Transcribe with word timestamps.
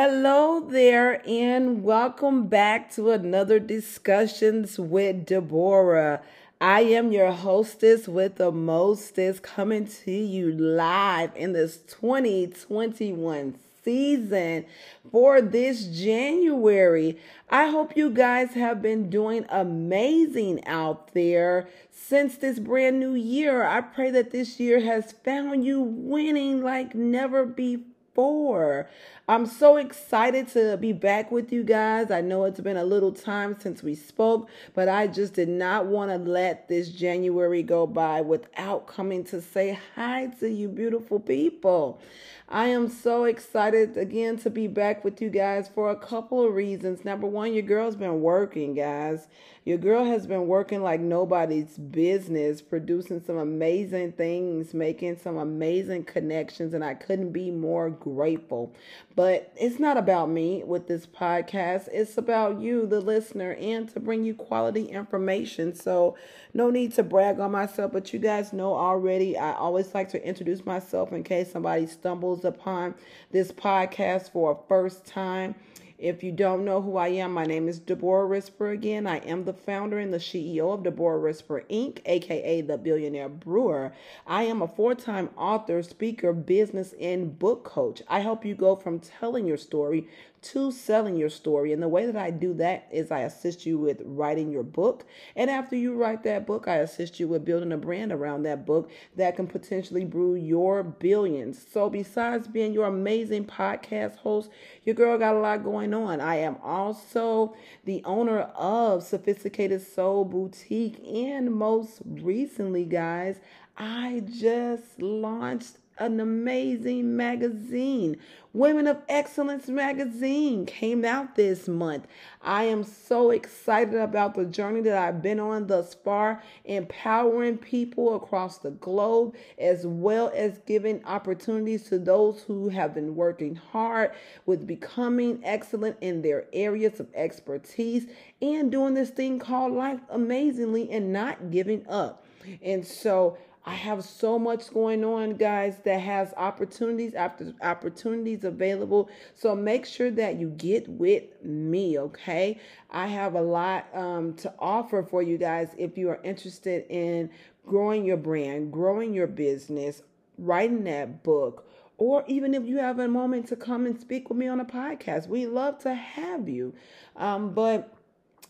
Hello 0.00 0.60
there, 0.60 1.28
and 1.28 1.82
welcome 1.82 2.46
back 2.46 2.88
to 2.92 3.10
another 3.10 3.58
Discussions 3.58 4.78
with 4.78 5.26
Deborah. 5.26 6.22
I 6.60 6.82
am 6.82 7.10
your 7.10 7.32
hostess 7.32 8.06
with 8.06 8.36
the 8.36 8.52
mostest 8.52 9.42
coming 9.42 9.88
to 9.88 10.12
you 10.12 10.52
live 10.52 11.32
in 11.34 11.52
this 11.52 11.78
2021 11.78 13.58
season 13.82 14.66
for 15.10 15.42
this 15.42 15.86
January. 15.88 17.18
I 17.50 17.66
hope 17.66 17.96
you 17.96 18.10
guys 18.10 18.54
have 18.54 18.80
been 18.80 19.10
doing 19.10 19.46
amazing 19.48 20.64
out 20.64 21.12
there 21.12 21.68
since 21.90 22.36
this 22.36 22.60
brand 22.60 23.00
new 23.00 23.14
year. 23.14 23.64
I 23.64 23.80
pray 23.80 24.12
that 24.12 24.30
this 24.30 24.60
year 24.60 24.78
has 24.78 25.10
found 25.10 25.64
you 25.64 25.80
winning 25.80 26.62
like 26.62 26.94
never 26.94 27.44
before. 27.44 28.88
I'm 29.30 29.44
so 29.44 29.76
excited 29.76 30.48
to 30.54 30.78
be 30.78 30.94
back 30.94 31.30
with 31.30 31.52
you 31.52 31.62
guys. 31.62 32.10
I 32.10 32.22
know 32.22 32.46
it's 32.46 32.60
been 32.60 32.78
a 32.78 32.84
little 32.84 33.12
time 33.12 33.56
since 33.60 33.82
we 33.82 33.94
spoke, 33.94 34.48
but 34.72 34.88
I 34.88 35.06
just 35.06 35.34
did 35.34 35.50
not 35.50 35.84
want 35.84 36.10
to 36.10 36.16
let 36.16 36.66
this 36.68 36.88
January 36.88 37.62
go 37.62 37.86
by 37.86 38.22
without 38.22 38.86
coming 38.86 39.24
to 39.24 39.42
say 39.42 39.78
hi 39.94 40.28
to 40.40 40.48
you, 40.48 40.66
beautiful 40.66 41.20
people. 41.20 42.00
I 42.48 42.68
am 42.68 42.88
so 42.88 43.24
excited 43.24 43.98
again 43.98 44.38
to 44.38 44.48
be 44.48 44.68
back 44.68 45.04
with 45.04 45.20
you 45.20 45.28
guys 45.28 45.68
for 45.68 45.90
a 45.90 45.96
couple 45.96 46.42
of 46.42 46.54
reasons. 46.54 47.04
Number 47.04 47.26
one, 47.26 47.52
your 47.52 47.62
girl's 47.62 47.96
been 47.96 48.22
working, 48.22 48.72
guys. 48.72 49.28
Your 49.66 49.76
girl 49.76 50.06
has 50.06 50.26
been 50.26 50.46
working 50.46 50.82
like 50.82 50.98
nobody's 50.98 51.76
business, 51.76 52.62
producing 52.62 53.22
some 53.22 53.36
amazing 53.36 54.12
things, 54.12 54.72
making 54.72 55.18
some 55.18 55.36
amazing 55.36 56.04
connections, 56.04 56.72
and 56.72 56.82
I 56.82 56.94
couldn't 56.94 57.32
be 57.32 57.50
more 57.50 57.90
grateful. 57.90 58.72
But 59.18 59.52
it's 59.56 59.80
not 59.80 59.96
about 59.96 60.30
me 60.30 60.62
with 60.62 60.86
this 60.86 61.04
podcast, 61.04 61.88
it's 61.90 62.16
about 62.18 62.60
you, 62.60 62.86
the 62.86 63.00
listener, 63.00 63.56
and 63.58 63.92
to 63.92 63.98
bring 63.98 64.22
you 64.22 64.32
quality 64.32 64.84
information. 64.84 65.74
So, 65.74 66.16
no 66.54 66.70
need 66.70 66.92
to 66.94 67.02
brag 67.02 67.40
on 67.40 67.50
myself, 67.50 67.90
but 67.90 68.12
you 68.12 68.20
guys 68.20 68.52
know 68.52 68.74
already, 68.74 69.36
I 69.36 69.54
always 69.54 69.92
like 69.92 70.08
to 70.10 70.24
introduce 70.24 70.64
myself 70.64 71.12
in 71.12 71.24
case 71.24 71.50
somebody 71.50 71.88
stumbles 71.88 72.44
upon 72.44 72.94
this 73.32 73.50
podcast 73.50 74.30
for 74.30 74.52
a 74.52 74.68
first 74.68 75.04
time. 75.04 75.56
If 75.98 76.22
you 76.22 76.30
don't 76.30 76.64
know 76.64 76.80
who 76.80 76.96
I 76.96 77.08
am, 77.08 77.32
my 77.32 77.44
name 77.44 77.66
is 77.66 77.80
Deborah 77.80 78.28
Risper 78.28 78.72
again. 78.72 79.04
I 79.04 79.16
am 79.16 79.44
the 79.44 79.52
founder 79.52 79.98
and 79.98 80.14
the 80.14 80.18
CEO 80.18 80.72
of 80.72 80.84
Deborah 80.84 81.18
Risper 81.18 81.64
Inc., 81.68 81.98
aka 82.06 82.60
the 82.60 82.78
Billionaire 82.78 83.28
Brewer. 83.28 83.92
I 84.24 84.44
am 84.44 84.62
a 84.62 84.68
four 84.68 84.94
time 84.94 85.30
author, 85.36 85.82
speaker, 85.82 86.32
business, 86.32 86.94
and 87.00 87.36
book 87.36 87.64
coach. 87.64 88.00
I 88.06 88.20
help 88.20 88.44
you 88.44 88.54
go 88.54 88.76
from 88.76 89.00
telling 89.00 89.44
your 89.44 89.56
story 89.56 90.06
to 90.42 90.70
selling 90.70 91.16
your 91.16 91.30
story. 91.30 91.72
And 91.72 91.82
the 91.82 91.88
way 91.88 92.06
that 92.06 92.16
I 92.16 92.30
do 92.30 92.54
that 92.54 92.88
is 92.90 93.10
I 93.10 93.20
assist 93.20 93.66
you 93.66 93.78
with 93.78 94.02
writing 94.04 94.50
your 94.50 94.62
book. 94.62 95.04
And 95.36 95.50
after 95.50 95.76
you 95.76 95.94
write 95.94 96.22
that 96.24 96.46
book, 96.46 96.68
I 96.68 96.76
assist 96.76 97.18
you 97.18 97.28
with 97.28 97.44
building 97.44 97.72
a 97.72 97.76
brand 97.76 98.12
around 98.12 98.42
that 98.42 98.66
book 98.66 98.90
that 99.16 99.36
can 99.36 99.46
potentially 99.46 100.04
brew 100.04 100.34
your 100.34 100.82
billions. 100.82 101.64
So, 101.70 101.90
besides 101.90 102.48
being 102.48 102.72
your 102.72 102.86
amazing 102.86 103.46
podcast 103.46 104.16
host, 104.16 104.50
your 104.84 104.94
girl 104.94 105.18
got 105.18 105.34
a 105.34 105.40
lot 105.40 105.64
going 105.64 105.94
on. 105.94 106.20
I 106.20 106.36
am 106.36 106.56
also 106.62 107.54
the 107.84 108.02
owner 108.04 108.40
of 108.54 109.02
Sophisticated 109.02 109.82
Soul 109.82 110.24
Boutique. 110.24 110.98
And 111.06 111.52
most 111.52 112.00
recently, 112.04 112.84
guys, 112.84 113.40
I 113.76 114.22
just 114.26 115.00
launched 115.00 115.78
an 115.98 116.20
amazing 116.20 117.16
magazine. 117.16 118.16
Women 118.52 118.86
of 118.86 119.02
Excellence 119.08 119.68
magazine 119.68 120.64
came 120.64 121.04
out 121.04 121.34
this 121.36 121.68
month. 121.68 122.06
I 122.40 122.64
am 122.64 122.82
so 122.82 123.30
excited 123.30 123.94
about 123.94 124.34
the 124.34 124.44
journey 124.44 124.80
that 124.82 124.96
I've 124.96 125.22
been 125.22 125.38
on 125.38 125.66
thus 125.66 125.94
far, 125.94 126.42
empowering 126.64 127.58
people 127.58 128.16
across 128.16 128.58
the 128.58 128.70
globe, 128.70 129.36
as 129.58 129.86
well 129.86 130.32
as 130.34 130.58
giving 130.66 131.04
opportunities 131.04 131.84
to 131.84 131.98
those 131.98 132.42
who 132.42 132.68
have 132.70 132.94
been 132.94 133.14
working 133.14 133.54
hard 133.54 134.12
with 134.46 134.66
becoming 134.66 135.40
excellent 135.44 135.96
in 136.00 136.22
their 136.22 136.46
areas 136.52 137.00
of 137.00 137.08
expertise 137.14 138.06
and 138.40 138.72
doing 138.72 138.94
this 138.94 139.10
thing 139.10 139.38
called 139.38 139.72
life 139.72 140.00
amazingly 140.10 140.90
and 140.90 141.12
not 141.12 141.50
giving 141.50 141.86
up. 141.88 142.24
And 142.62 142.86
so, 142.86 143.36
I 143.68 143.74
have 143.74 144.02
so 144.02 144.38
much 144.38 144.72
going 144.72 145.04
on, 145.04 145.34
guys, 145.34 145.76
that 145.84 146.00
has 146.00 146.32
opportunities 146.38 147.12
after 147.12 147.52
opportunities 147.60 148.44
available. 148.44 149.10
So 149.34 149.54
make 149.54 149.84
sure 149.84 150.10
that 150.12 150.36
you 150.36 150.48
get 150.48 150.88
with 150.88 151.24
me, 151.44 151.98
okay? 151.98 152.60
I 152.88 153.08
have 153.08 153.34
a 153.34 153.42
lot 153.42 153.94
um, 153.94 154.32
to 154.36 154.54
offer 154.58 155.02
for 155.02 155.20
you 155.20 155.36
guys 155.36 155.68
if 155.76 155.98
you 155.98 156.08
are 156.08 156.18
interested 156.24 156.86
in 156.88 157.28
growing 157.66 158.06
your 158.06 158.16
brand, 158.16 158.72
growing 158.72 159.12
your 159.12 159.26
business, 159.26 160.00
writing 160.38 160.84
that 160.84 161.22
book, 161.22 161.68
or 161.98 162.24
even 162.26 162.54
if 162.54 162.64
you 162.64 162.78
have 162.78 162.98
a 162.98 163.06
moment 163.06 163.48
to 163.48 163.56
come 163.56 163.84
and 163.84 164.00
speak 164.00 164.30
with 164.30 164.38
me 164.38 164.48
on 164.48 164.60
a 164.60 164.64
podcast. 164.64 165.28
We 165.28 165.46
love 165.46 165.78
to 165.80 165.92
have 165.92 166.48
you. 166.48 166.74
Um, 167.16 167.52
but 167.52 167.92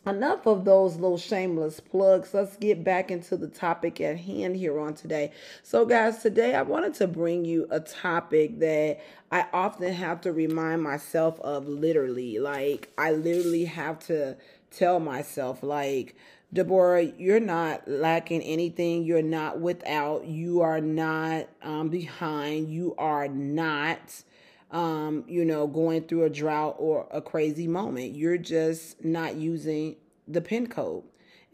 enough 0.07 0.47
of 0.47 0.65
those 0.65 0.97
little 0.97 1.19
shameless 1.19 1.81
plugs. 1.81 2.33
Let's 2.33 2.57
get 2.57 2.83
back 2.83 3.11
into 3.11 3.37
the 3.37 3.49
topic 3.49 4.01
at 4.01 4.17
hand 4.19 4.57
here 4.57 4.79
on 4.79 4.95
today. 4.95 5.33
So, 5.63 5.85
guys, 5.85 6.23
today 6.23 6.55
I 6.55 6.63
wanted 6.63 6.95
to 6.95 7.07
bring 7.07 7.45
you 7.45 7.67
a 7.71 7.81
topic 7.81 8.59
that 8.61 9.01
I 9.31 9.47
often 9.53 9.93
have 9.93 10.21
to 10.23 10.33
remind 10.33 10.83
myself 10.83 11.39
of 11.41 11.69
literally. 11.69 12.39
Like, 12.39 12.91
I 12.97 13.13
literally 13.13 13.67
have 13.67 13.99
to 14.07 14.37
tell 14.71 15.01
myself, 15.01 15.63
like, 15.63 16.17
Deborah, 16.51 17.03
you're 17.03 17.41
not 17.41 17.87
lacking 17.87 18.41
anything. 18.43 19.05
You're 19.05 19.21
not 19.21 19.61
without. 19.61 20.25
You 20.25 20.63
are 20.63 20.81
not 20.81 21.47
um, 21.63 21.91
behind. 21.91 22.71
You 22.71 22.95
are 22.97 23.29
not 23.29 24.23
um, 24.71 25.25
you 25.27 25.45
know, 25.45 25.67
going 25.67 26.03
through 26.03 26.25
a 26.25 26.31
drought 26.31 26.77
or 26.79 27.06
a 27.11 27.21
crazy 27.21 27.67
moment. 27.67 28.15
You're 28.15 28.39
just 28.39 29.05
not 29.05 29.37
using 29.37 29.97
the 30.27 30.41
pin 30.41 30.67
code. 30.67 31.05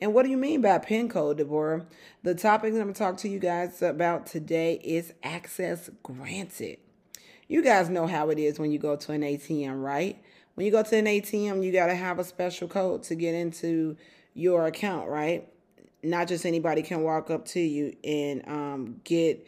And 0.00 0.12
what 0.12 0.24
do 0.24 0.30
you 0.30 0.36
mean 0.36 0.60
by 0.60 0.78
pin 0.78 1.08
code, 1.08 1.38
Deborah? 1.38 1.86
The 2.22 2.34
topic 2.34 2.72
that 2.72 2.80
I'm 2.80 2.86
going 2.86 2.94
to 2.94 2.98
talk 2.98 3.16
to 3.18 3.28
you 3.28 3.38
guys 3.38 3.80
about 3.80 4.26
today 4.26 4.80
is 4.82 5.12
access 5.22 5.88
granted. 6.02 6.78
You 7.46 7.62
guys 7.62 7.88
know 7.88 8.06
how 8.06 8.30
it 8.30 8.38
is 8.38 8.58
when 8.58 8.72
you 8.72 8.78
go 8.78 8.96
to 8.96 9.12
an 9.12 9.22
ATM, 9.22 9.82
right? 9.82 10.20
When 10.54 10.66
you 10.66 10.72
go 10.72 10.82
to 10.82 10.96
an 10.96 11.06
ATM, 11.06 11.64
you 11.64 11.72
got 11.72 11.86
to 11.86 11.94
have 11.94 12.18
a 12.18 12.24
special 12.24 12.68
code 12.68 13.02
to 13.04 13.14
get 13.14 13.34
into 13.34 13.96
your 14.34 14.66
account, 14.66 15.08
right? 15.08 15.48
Not 16.02 16.28
just 16.28 16.44
anybody 16.44 16.82
can 16.82 17.02
walk 17.02 17.30
up 17.30 17.46
to 17.46 17.60
you 17.60 17.96
and 18.02 18.46
um, 18.48 19.00
get 19.04 19.46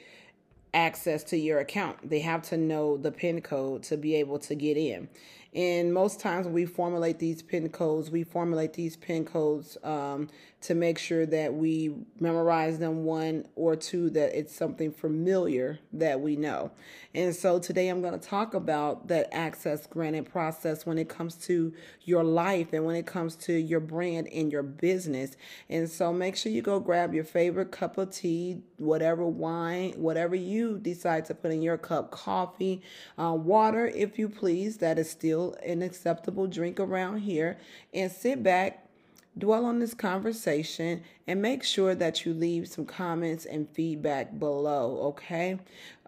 access 0.76 1.24
to 1.24 1.36
your 1.36 1.58
account. 1.58 2.08
They 2.08 2.20
have 2.20 2.42
to 2.50 2.56
know 2.56 2.96
the 2.96 3.10
PIN 3.10 3.40
code 3.40 3.82
to 3.84 3.96
be 3.96 4.14
able 4.16 4.38
to 4.40 4.54
get 4.54 4.76
in. 4.76 5.08
And 5.56 5.94
most 5.94 6.20
times 6.20 6.44
when 6.44 6.52
we 6.52 6.66
formulate 6.66 7.18
these 7.18 7.40
PIN 7.40 7.70
codes, 7.70 8.10
we 8.10 8.24
formulate 8.24 8.74
these 8.74 8.94
PIN 8.94 9.24
codes 9.24 9.78
um, 9.82 10.28
to 10.60 10.74
make 10.74 10.98
sure 10.98 11.24
that 11.24 11.54
we 11.54 11.94
memorize 12.20 12.78
them 12.78 13.04
one 13.04 13.46
or 13.54 13.74
two, 13.74 14.10
that 14.10 14.38
it's 14.38 14.54
something 14.54 14.92
familiar 14.92 15.78
that 15.94 16.20
we 16.20 16.36
know. 16.36 16.72
And 17.14 17.34
so 17.34 17.58
today 17.58 17.88
I'm 17.88 18.02
going 18.02 18.18
to 18.18 18.28
talk 18.28 18.52
about 18.52 19.08
that 19.08 19.28
access 19.32 19.86
granted 19.86 20.30
process 20.30 20.84
when 20.84 20.98
it 20.98 21.08
comes 21.08 21.36
to 21.46 21.72
your 22.02 22.22
life 22.22 22.74
and 22.74 22.84
when 22.84 22.96
it 22.96 23.06
comes 23.06 23.36
to 23.36 23.54
your 23.54 23.80
brand 23.80 24.28
and 24.28 24.52
your 24.52 24.62
business. 24.62 25.36
And 25.70 25.88
so 25.88 26.12
make 26.12 26.36
sure 26.36 26.52
you 26.52 26.60
go 26.60 26.80
grab 26.80 27.14
your 27.14 27.24
favorite 27.24 27.70
cup 27.70 27.96
of 27.96 28.10
tea, 28.10 28.60
whatever 28.76 29.24
wine, 29.24 29.92
whatever 29.96 30.34
you 30.34 30.78
decide 30.78 31.24
to 31.26 31.34
put 31.34 31.52
in 31.52 31.62
your 31.62 31.78
cup, 31.78 32.10
coffee, 32.10 32.82
uh, 33.18 33.32
water, 33.32 33.86
if 33.86 34.18
you 34.18 34.28
please, 34.28 34.76
that 34.78 34.98
is 34.98 35.08
still 35.08 35.45
an 35.54 35.82
acceptable 35.82 36.46
drink 36.46 36.80
around 36.80 37.18
here 37.18 37.58
and 37.92 38.10
sit 38.10 38.42
back, 38.42 38.88
dwell 39.36 39.64
on 39.64 39.78
this 39.78 39.94
conversation, 39.94 41.02
and 41.26 41.42
make 41.42 41.62
sure 41.62 41.94
that 41.94 42.24
you 42.24 42.32
leave 42.32 42.68
some 42.68 42.86
comments 42.86 43.44
and 43.44 43.68
feedback 43.70 44.38
below, 44.38 44.98
okay? 45.02 45.58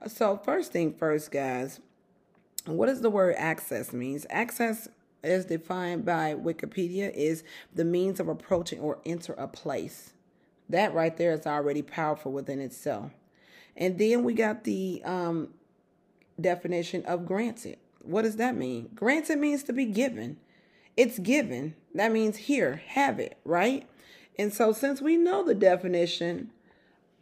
So, 0.07 0.37
first 0.37 0.73
thing 0.73 0.95
first, 0.95 1.31
guys, 1.31 1.81
what 2.67 2.87
does 2.87 3.01
the 3.01 3.11
word 3.11 3.35
access 3.39 3.93
means? 3.93 4.27
Access 4.31 4.89
as 5.23 5.45
defined 5.47 6.05
by 6.05 6.35
Wikipedia 6.35 7.13
is 7.13 7.43
the 7.75 7.85
means 7.85 8.21
of 8.21 8.29
approaching 8.29 8.81
or 8.81 8.99
enter 9.05 9.33
a 9.35 9.49
place. 9.49 10.13
That 10.69 10.95
right 10.95 11.17
there 11.17 11.33
is 11.33 11.47
already 11.47 11.83
powerful 11.83 12.33
within 12.33 12.61
itself. 12.61 13.13
And 13.77 13.99
then 13.99 14.23
we 14.25 14.35
got 14.35 14.65
the 14.65 15.03
um, 15.05 15.55
definition 16.41 17.05
of 17.05 17.27
granted. 17.27 17.79
What 18.09 18.23
does 18.23 18.37
that 18.37 18.57
mean? 18.57 18.89
Granted 18.95 19.39
means 19.39 19.63
to 19.65 19.73
be 19.75 19.85
given. 19.85 20.39
It's 20.97 21.19
given. 21.19 21.75
That 21.95 22.11
means 22.11 22.39
here, 22.39 22.83
have 22.89 23.21
it, 23.21 23.37
right? 23.45 23.87
And 24.39 24.51
so, 24.51 24.73
since 24.73 25.03
we 25.03 25.19
know 25.19 25.45
the 25.45 25.55
definition 25.55 26.51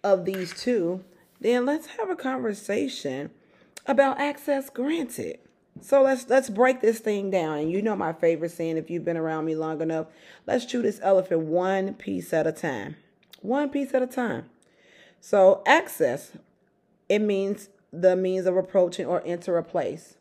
of 0.05 0.25
these 0.25 0.55
two, 0.55 1.03
then 1.41 1.67
let's 1.67 1.89
have 1.99 2.09
a 2.09 2.15
conversation 2.15 3.31
about 3.87 4.21
access 4.21 4.71
granted. 4.71 5.41
So 5.81 6.03
let's 6.03 6.29
let's 6.29 6.51
break 6.51 6.81
this 6.81 7.01
thing 7.01 7.31
down. 7.31 7.59
And 7.59 7.73
you 7.73 7.83
know 7.83 7.97
my 7.97 8.13
favorite 8.13 8.53
saying 8.53 8.77
if 8.77 8.89
you've 8.89 9.05
been 9.05 9.17
around 9.17 9.45
me 9.45 9.57
long 9.57 9.81
enough, 9.81 10.07
let's 10.47 10.67
chew 10.67 10.83
this 10.83 11.01
elephant 11.03 11.41
one 11.43 11.95
piece 11.95 12.33
at 12.33 12.47
a 12.47 12.53
time. 12.53 12.95
One 13.43 13.71
piece 13.71 13.93
at 13.93 14.03
a 14.03 14.07
time. 14.07 14.49
So 15.21 15.65
access, 15.67 16.31
it 17.09 17.19
means 17.19 17.71
the 17.93 18.15
means 18.15 18.47
of 18.47 18.57
approaching 18.57 19.07
or 19.07 19.21
enter 19.27 19.59
a 19.59 19.65
place. 19.65 20.16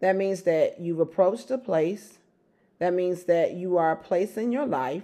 That 0.00 0.16
means 0.16 0.42
that 0.42 0.80
you've 0.80 1.00
approached 1.00 1.50
a 1.50 1.58
place. 1.58 2.18
That 2.78 2.94
means 2.94 3.24
that 3.24 3.54
you 3.54 3.76
are 3.76 3.92
a 3.92 3.96
place 3.96 4.36
in 4.36 4.52
your 4.52 4.66
life. 4.66 5.02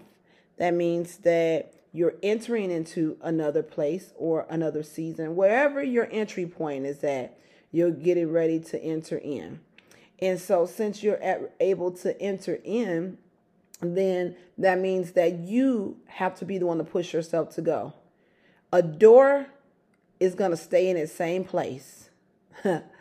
That 0.58 0.74
means 0.74 1.18
that 1.18 1.74
you're 1.92 2.14
entering 2.22 2.70
into 2.70 3.16
another 3.22 3.62
place 3.62 4.12
or 4.16 4.46
another 4.48 4.82
season. 4.82 5.36
Wherever 5.36 5.82
your 5.82 6.08
entry 6.10 6.46
point 6.46 6.86
is 6.86 7.02
at, 7.04 7.38
you're 7.72 7.90
getting 7.90 8.30
ready 8.30 8.60
to 8.60 8.80
enter 8.80 9.18
in. 9.18 9.60
And 10.20 10.40
so, 10.40 10.66
since 10.66 11.02
you're 11.02 11.20
able 11.58 11.90
to 11.92 12.20
enter 12.20 12.60
in, 12.64 13.18
then 13.80 14.36
that 14.58 14.78
means 14.78 15.12
that 15.12 15.40
you 15.40 15.98
have 16.06 16.36
to 16.38 16.44
be 16.44 16.58
the 16.58 16.66
one 16.66 16.78
to 16.78 16.84
push 16.84 17.12
yourself 17.12 17.54
to 17.56 17.62
go. 17.62 17.92
A 18.72 18.82
door 18.82 19.46
is 20.20 20.34
going 20.34 20.52
to 20.52 20.56
stay 20.56 20.88
in 20.88 20.96
its 20.96 21.12
same 21.12 21.44
place. 21.44 22.10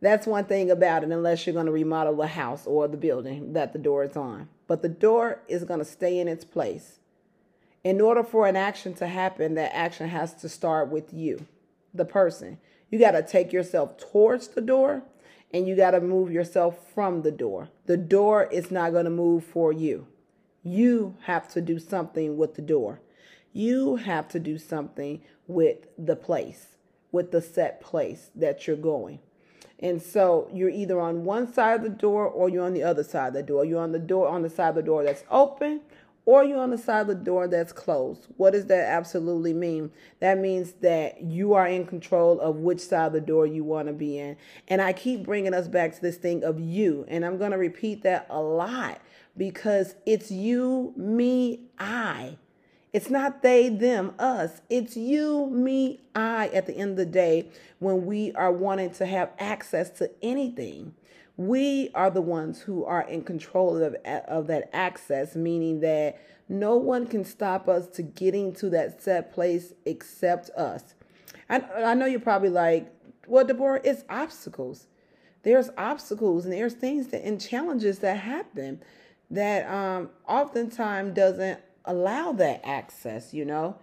That's 0.00 0.26
one 0.26 0.46
thing 0.46 0.70
about 0.70 1.04
it, 1.04 1.10
unless 1.10 1.46
you're 1.46 1.54
going 1.54 1.66
to 1.66 1.72
remodel 1.72 2.16
the 2.16 2.26
house 2.26 2.66
or 2.66 2.88
the 2.88 2.96
building 2.96 3.52
that 3.52 3.72
the 3.72 3.78
door 3.78 4.04
is 4.04 4.16
on. 4.16 4.48
But 4.66 4.82
the 4.82 4.88
door 4.88 5.40
is 5.46 5.64
going 5.64 5.80
to 5.80 5.84
stay 5.84 6.18
in 6.18 6.28
its 6.28 6.44
place. 6.44 7.00
In 7.84 8.00
order 8.00 8.22
for 8.22 8.46
an 8.46 8.56
action 8.56 8.94
to 8.94 9.06
happen, 9.06 9.54
that 9.54 9.74
action 9.74 10.08
has 10.08 10.34
to 10.34 10.48
start 10.48 10.88
with 10.88 11.12
you, 11.12 11.46
the 11.92 12.04
person. 12.04 12.58
You 12.90 12.98
got 12.98 13.12
to 13.12 13.22
take 13.22 13.52
yourself 13.52 13.98
towards 13.98 14.48
the 14.48 14.60
door 14.60 15.02
and 15.52 15.66
you 15.66 15.76
got 15.76 15.92
to 15.92 16.00
move 16.00 16.30
yourself 16.30 16.92
from 16.94 17.22
the 17.22 17.30
door. 17.30 17.68
The 17.86 17.96
door 17.96 18.44
is 18.44 18.70
not 18.70 18.92
going 18.92 19.04
to 19.04 19.10
move 19.10 19.44
for 19.44 19.72
you. 19.72 20.06
You 20.62 21.16
have 21.22 21.48
to 21.54 21.60
do 21.60 21.78
something 21.78 22.36
with 22.36 22.54
the 22.54 22.62
door. 22.62 23.00
You 23.52 23.96
have 23.96 24.28
to 24.28 24.38
do 24.38 24.58
something 24.58 25.22
with 25.46 25.88
the 25.98 26.16
place, 26.16 26.76
with 27.10 27.32
the 27.32 27.40
set 27.42 27.80
place 27.80 28.30
that 28.34 28.66
you're 28.66 28.76
going. 28.76 29.20
And 29.82 30.00
so 30.02 30.48
you're 30.52 30.70
either 30.70 31.00
on 31.00 31.24
one 31.24 31.52
side 31.52 31.76
of 31.76 31.82
the 31.82 31.88
door 31.88 32.26
or 32.26 32.48
you're 32.48 32.64
on 32.64 32.74
the 32.74 32.82
other 32.82 33.02
side 33.02 33.28
of 33.28 33.34
the 33.34 33.42
door. 33.42 33.64
You're 33.64 33.82
on 33.82 33.92
the 33.92 33.98
door 33.98 34.28
on 34.28 34.42
the 34.42 34.50
side 34.50 34.70
of 34.70 34.74
the 34.76 34.82
door 34.82 35.04
that's 35.04 35.24
open 35.30 35.80
or 36.26 36.44
you're 36.44 36.60
on 36.60 36.70
the 36.70 36.78
side 36.78 37.00
of 37.00 37.06
the 37.08 37.14
door 37.14 37.48
that's 37.48 37.72
closed. 37.72 38.26
What 38.36 38.52
does 38.52 38.66
that 38.66 38.88
absolutely 38.88 39.54
mean? 39.54 39.90
That 40.20 40.38
means 40.38 40.72
that 40.80 41.22
you 41.22 41.54
are 41.54 41.66
in 41.66 41.86
control 41.86 42.38
of 42.40 42.56
which 42.56 42.80
side 42.80 43.06
of 43.06 43.12
the 43.14 43.20
door 43.20 43.46
you 43.46 43.64
want 43.64 43.88
to 43.88 43.94
be 43.94 44.18
in. 44.18 44.36
And 44.68 44.82
I 44.82 44.92
keep 44.92 45.24
bringing 45.24 45.54
us 45.54 45.66
back 45.66 45.94
to 45.94 46.00
this 46.00 46.18
thing 46.18 46.44
of 46.44 46.60
you. 46.60 47.04
And 47.08 47.24
I'm 47.24 47.38
going 47.38 47.52
to 47.52 47.58
repeat 47.58 48.02
that 48.02 48.26
a 48.28 48.40
lot 48.40 49.00
because 49.36 49.94
it's 50.06 50.30
you, 50.30 50.92
me, 50.96 51.62
I. 51.78 52.36
It's 52.92 53.08
not 53.08 53.42
they, 53.42 53.68
them, 53.68 54.14
us. 54.18 54.62
It's 54.68 54.96
you, 54.96 55.46
me, 55.46 56.00
I 56.14 56.48
at 56.48 56.66
the 56.66 56.76
end 56.76 56.92
of 56.92 56.96
the 56.96 57.06
day 57.06 57.48
when 57.78 58.04
we 58.04 58.32
are 58.32 58.52
wanting 58.52 58.90
to 58.92 59.06
have 59.06 59.30
access 59.38 59.90
to 59.98 60.10
anything. 60.22 60.94
We 61.36 61.90
are 61.94 62.10
the 62.10 62.20
ones 62.20 62.60
who 62.60 62.84
are 62.84 63.02
in 63.02 63.22
control 63.22 63.82
of, 63.82 63.94
of 64.04 64.48
that 64.48 64.70
access, 64.72 65.36
meaning 65.36 65.80
that 65.80 66.20
no 66.48 66.76
one 66.76 67.06
can 67.06 67.24
stop 67.24 67.68
us 67.68 67.86
to 67.88 68.02
getting 68.02 68.52
to 68.54 68.68
that 68.70 69.00
set 69.00 69.32
place 69.32 69.72
except 69.86 70.50
us. 70.50 70.94
I, 71.48 71.60
I 71.60 71.94
know 71.94 72.06
you're 72.06 72.18
probably 72.18 72.50
like, 72.50 72.92
well, 73.28 73.44
Deborah, 73.44 73.80
it's 73.84 74.02
obstacles. 74.10 74.88
There's 75.44 75.70
obstacles 75.78 76.44
and 76.44 76.52
there's 76.52 76.74
things 76.74 77.08
that 77.08 77.22
and 77.22 77.40
challenges 77.40 78.00
that 78.00 78.18
happen 78.18 78.82
that 79.30 79.70
um, 79.72 80.10
oftentimes 80.26 81.14
doesn't 81.14 81.60
allow 81.84 82.32
that 82.32 82.60
access, 82.64 83.32
you 83.32 83.44
know? 83.44 83.76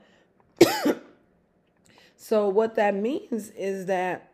so, 2.16 2.50
what 2.50 2.76
that 2.76 2.96
means 2.96 3.50
is 3.52 3.86
that 3.88 4.32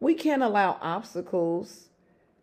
we 0.00 0.14
can't 0.14 0.42
allow 0.42 0.78
obstacles 0.80 1.88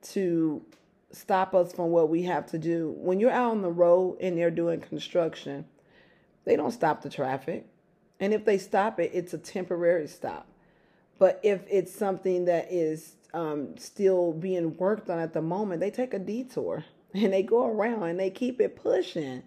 to 0.02 0.64
stop 1.12 1.56
us 1.56 1.74
from 1.74 1.90
what 1.90 2.10
we 2.10 2.24
have 2.24 2.46
to 2.48 2.58
do. 2.58 2.94
When 2.98 3.20
you're 3.20 3.32
out 3.32 3.52
on 3.52 3.62
the 3.62 3.72
road 3.72 4.18
and 4.22 4.38
they're 4.38 4.52
doing 4.52 4.82
construction, 4.82 5.66
they 6.46 6.56
don't 6.56 6.72
stop 6.72 7.02
the 7.02 7.10
traffic. 7.10 7.66
And 8.20 8.34
if 8.34 8.46
they 8.46 8.58
stop 8.58 9.00
it, 9.00 9.12
it's 9.14 9.34
a 9.34 9.38
temporary 9.38 10.08
stop. 10.08 10.48
But 11.20 11.40
if 11.44 11.62
it's 11.70 11.94
something 11.94 12.46
that 12.46 12.68
is 12.72 13.16
um, 13.34 13.78
still 13.78 14.34
being 14.34 14.78
worked 14.78 15.10
on 15.10 15.20
at 15.20 15.34
the 15.34 15.42
moment, 15.42 15.82
they 15.82 15.92
take 15.92 16.14
a 16.14 16.20
detour 16.20 16.86
and 17.14 17.34
they 17.34 17.44
go 17.44 17.66
around 17.66 18.04
and 18.04 18.20
they 18.20 18.30
keep 18.30 18.62
it 18.62 18.76
pushing 18.76 19.44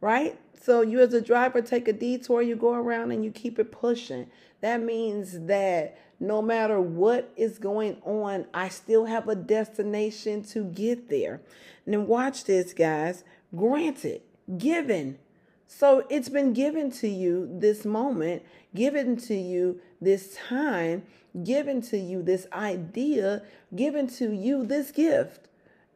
right? 0.00 0.38
So 0.62 0.82
you 0.82 1.00
as 1.00 1.14
a 1.14 1.20
driver 1.20 1.62
take 1.62 1.88
a 1.88 1.92
detour, 1.92 2.42
you 2.42 2.56
go 2.56 2.74
around 2.74 3.12
and 3.12 3.24
you 3.24 3.30
keep 3.30 3.58
it 3.58 3.72
pushing. 3.72 4.30
That 4.60 4.82
means 4.82 5.46
that 5.46 5.98
no 6.18 6.42
matter 6.42 6.80
what 6.80 7.32
is 7.36 7.58
going 7.58 7.96
on, 8.04 8.46
I 8.52 8.68
still 8.68 9.06
have 9.06 9.26
a 9.28 9.34
destination 9.34 10.42
to 10.44 10.64
get 10.64 11.08
there. 11.08 11.40
And 11.86 11.94
then 11.94 12.06
watch 12.06 12.44
this, 12.44 12.74
guys. 12.74 13.24
Granted, 13.56 14.20
given. 14.58 15.18
So 15.66 16.04
it's 16.10 16.28
been 16.28 16.52
given 16.52 16.90
to 16.92 17.08
you 17.08 17.48
this 17.50 17.84
moment, 17.86 18.42
given 18.74 19.16
to 19.18 19.34
you 19.34 19.80
this 20.00 20.36
time, 20.48 21.04
given 21.42 21.80
to 21.82 21.96
you 21.96 22.22
this 22.22 22.46
idea, 22.52 23.42
given 23.74 24.06
to 24.08 24.32
you 24.32 24.66
this 24.66 24.90
gift. 24.90 25.48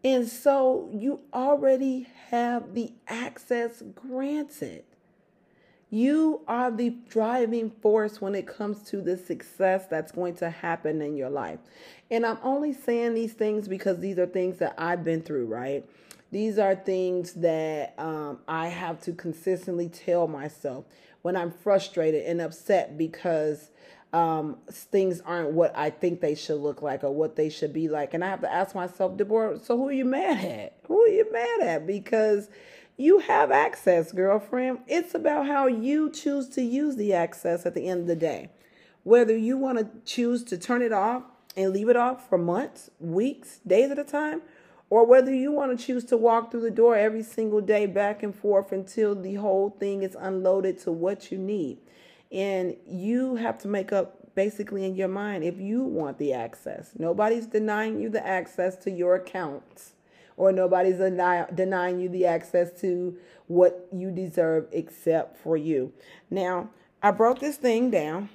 And 0.04 0.28
so 0.28 0.90
you 0.92 1.20
already 1.32 2.06
have 2.28 2.74
the 2.74 2.92
access 3.08 3.82
granted. 3.94 4.84
You 5.88 6.42
are 6.46 6.70
the 6.70 6.90
driving 7.08 7.70
force 7.70 8.20
when 8.20 8.34
it 8.34 8.46
comes 8.46 8.82
to 8.90 9.00
the 9.00 9.16
success 9.16 9.86
that's 9.86 10.12
going 10.12 10.34
to 10.36 10.50
happen 10.50 11.00
in 11.00 11.16
your 11.16 11.30
life. 11.30 11.60
And 12.10 12.26
I'm 12.26 12.38
only 12.42 12.72
saying 12.72 13.14
these 13.14 13.32
things 13.32 13.66
because 13.66 14.00
these 14.00 14.18
are 14.18 14.26
things 14.26 14.58
that 14.58 14.74
I've 14.76 15.04
been 15.04 15.22
through, 15.22 15.46
right? 15.46 15.88
These 16.32 16.58
are 16.58 16.74
things 16.74 17.34
that 17.34 17.94
um, 17.96 18.40
I 18.48 18.68
have 18.68 19.00
to 19.02 19.12
consistently 19.12 19.88
tell 19.88 20.26
myself 20.26 20.84
when 21.22 21.36
I'm 21.36 21.52
frustrated 21.52 22.26
and 22.26 22.40
upset 22.40 22.98
because 22.98 23.70
um, 24.14 24.58
things 24.70 25.20
aren't 25.22 25.50
what 25.50 25.76
I 25.76 25.90
think 25.90 26.20
they 26.20 26.36
should 26.36 26.60
look 26.60 26.82
like 26.82 27.02
or 27.02 27.10
what 27.10 27.34
they 27.34 27.50
should 27.50 27.72
be 27.72 27.88
like. 27.88 28.14
And 28.14 28.24
I 28.24 28.28
have 28.28 28.42
to 28.42 28.52
ask 28.52 28.72
myself, 28.72 29.16
Deborah, 29.16 29.58
so 29.58 29.76
who 29.76 29.88
are 29.88 29.92
you 29.92 30.04
mad 30.04 30.44
at? 30.44 30.76
Who 30.86 31.02
are 31.02 31.08
you 31.08 31.26
mad 31.32 31.60
at? 31.62 31.86
Because 31.86 32.48
you 32.96 33.18
have 33.18 33.50
access, 33.50 34.12
girlfriend. 34.12 34.78
It's 34.86 35.16
about 35.16 35.48
how 35.48 35.66
you 35.66 36.10
choose 36.10 36.48
to 36.50 36.62
use 36.62 36.94
the 36.94 37.12
access 37.12 37.66
at 37.66 37.74
the 37.74 37.88
end 37.88 38.02
of 38.02 38.06
the 38.06 38.14
day. 38.14 38.50
Whether 39.02 39.36
you 39.36 39.58
want 39.58 39.78
to 39.78 39.90
choose 40.04 40.44
to 40.44 40.56
turn 40.56 40.80
it 40.80 40.92
off 40.92 41.24
and 41.56 41.72
leave 41.72 41.88
it 41.88 41.96
off 41.96 42.28
for 42.28 42.38
months, 42.38 42.90
weeks, 43.00 43.58
days 43.66 43.90
at 43.90 43.98
a 43.98 44.04
time, 44.04 44.42
or 44.90 45.04
whether 45.04 45.34
you 45.34 45.50
want 45.50 45.76
to 45.76 45.86
choose 45.86 46.04
to 46.04 46.16
walk 46.16 46.52
through 46.52 46.60
the 46.60 46.70
door 46.70 46.94
every 46.94 47.24
single 47.24 47.60
day 47.60 47.86
back 47.86 48.22
and 48.22 48.32
forth 48.32 48.70
until 48.70 49.16
the 49.16 49.34
whole 49.34 49.70
thing 49.70 50.04
is 50.04 50.16
unloaded 50.20 50.78
to 50.78 50.92
what 50.92 51.32
you 51.32 51.38
need. 51.38 51.78
And 52.34 52.76
you 52.84 53.36
have 53.36 53.58
to 53.58 53.68
make 53.68 53.92
up 53.92 54.34
basically 54.34 54.84
in 54.84 54.96
your 54.96 55.08
mind 55.08 55.44
if 55.44 55.58
you 55.60 55.84
want 55.84 56.18
the 56.18 56.32
access. 56.32 56.90
Nobody's 56.98 57.46
denying 57.46 58.00
you 58.00 58.10
the 58.10 58.26
access 58.26 58.76
to 58.78 58.90
your 58.90 59.14
accounts, 59.14 59.92
or 60.36 60.50
nobody's 60.50 60.96
deny, 60.96 61.46
denying 61.54 62.00
you 62.00 62.08
the 62.08 62.26
access 62.26 62.72
to 62.80 63.16
what 63.46 63.86
you 63.92 64.10
deserve 64.10 64.66
except 64.72 65.36
for 65.38 65.56
you. 65.56 65.92
Now, 66.28 66.70
I 67.02 67.12
broke 67.12 67.38
this 67.38 67.56
thing 67.56 67.92
down 67.92 68.30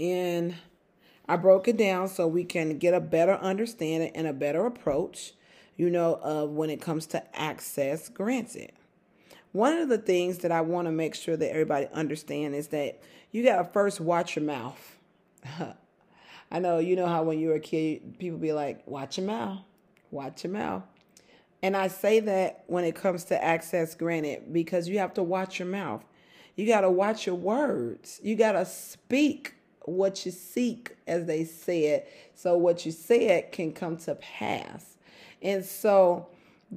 and 0.00 0.54
I 1.28 1.36
broke 1.36 1.68
it 1.68 1.76
down 1.76 2.08
so 2.08 2.26
we 2.26 2.44
can 2.44 2.78
get 2.78 2.94
a 2.94 3.00
better 3.00 3.34
understanding 3.34 4.12
and 4.14 4.26
a 4.26 4.32
better 4.32 4.64
approach, 4.64 5.34
you 5.76 5.90
know, 5.90 6.14
of 6.22 6.50
when 6.50 6.70
it 6.70 6.80
comes 6.80 7.06
to 7.08 7.38
access 7.38 8.08
granted. 8.08 8.72
One 9.56 9.78
of 9.78 9.88
the 9.88 9.96
things 9.96 10.40
that 10.40 10.52
I 10.52 10.60
want 10.60 10.86
to 10.86 10.92
make 10.92 11.14
sure 11.14 11.34
that 11.34 11.50
everybody 11.50 11.86
understand 11.94 12.54
is 12.54 12.66
that 12.68 13.00
you 13.30 13.42
got 13.42 13.56
to 13.56 13.64
first 13.64 14.02
watch 14.02 14.36
your 14.36 14.44
mouth. 14.44 14.98
I 16.50 16.58
know 16.58 16.78
you 16.78 16.94
know 16.94 17.06
how 17.06 17.22
when 17.22 17.38
you're 17.38 17.54
a 17.54 17.60
kid, 17.60 18.18
people 18.18 18.38
be 18.38 18.52
like, 18.52 18.86
watch 18.86 19.16
your 19.16 19.26
mouth, 19.26 19.60
watch 20.10 20.44
your 20.44 20.52
mouth. 20.52 20.82
And 21.62 21.74
I 21.74 21.88
say 21.88 22.20
that 22.20 22.64
when 22.66 22.84
it 22.84 22.96
comes 22.96 23.24
to 23.24 23.42
access 23.42 23.94
granted 23.94 24.52
because 24.52 24.88
you 24.88 24.98
have 24.98 25.14
to 25.14 25.22
watch 25.22 25.58
your 25.58 25.68
mouth. 25.68 26.04
You 26.54 26.66
got 26.66 26.82
to 26.82 26.90
watch 26.90 27.24
your 27.24 27.36
words. 27.36 28.20
You 28.22 28.36
got 28.36 28.52
to 28.52 28.66
speak 28.66 29.54
what 29.86 30.26
you 30.26 30.32
seek, 30.32 30.98
as 31.06 31.24
they 31.24 31.44
said, 31.46 32.04
so 32.34 32.58
what 32.58 32.84
you 32.84 32.92
said 32.92 33.52
can 33.52 33.72
come 33.72 33.96
to 33.96 34.16
pass. 34.16 34.98
And 35.40 35.64
so 35.64 36.28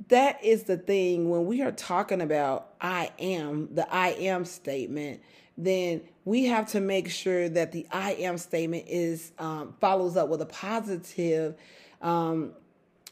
that 0.09 0.43
is 0.43 0.63
the 0.63 0.77
thing 0.77 1.29
when 1.29 1.45
we 1.45 1.61
are 1.61 1.71
talking 1.71 2.21
about 2.21 2.73
I 2.79 3.11
am, 3.19 3.73
the 3.73 3.91
I 3.93 4.09
am 4.09 4.45
statement, 4.45 5.21
then 5.57 6.01
we 6.25 6.45
have 6.45 6.67
to 6.71 6.79
make 6.79 7.09
sure 7.09 7.49
that 7.49 7.71
the 7.71 7.85
I 7.91 8.13
am 8.13 8.37
statement 8.37 8.85
is 8.87 9.31
um, 9.39 9.75
follows 9.81 10.15
up 10.15 10.29
with 10.29 10.41
a 10.41 10.45
positive 10.45 11.55
um, 12.01 12.53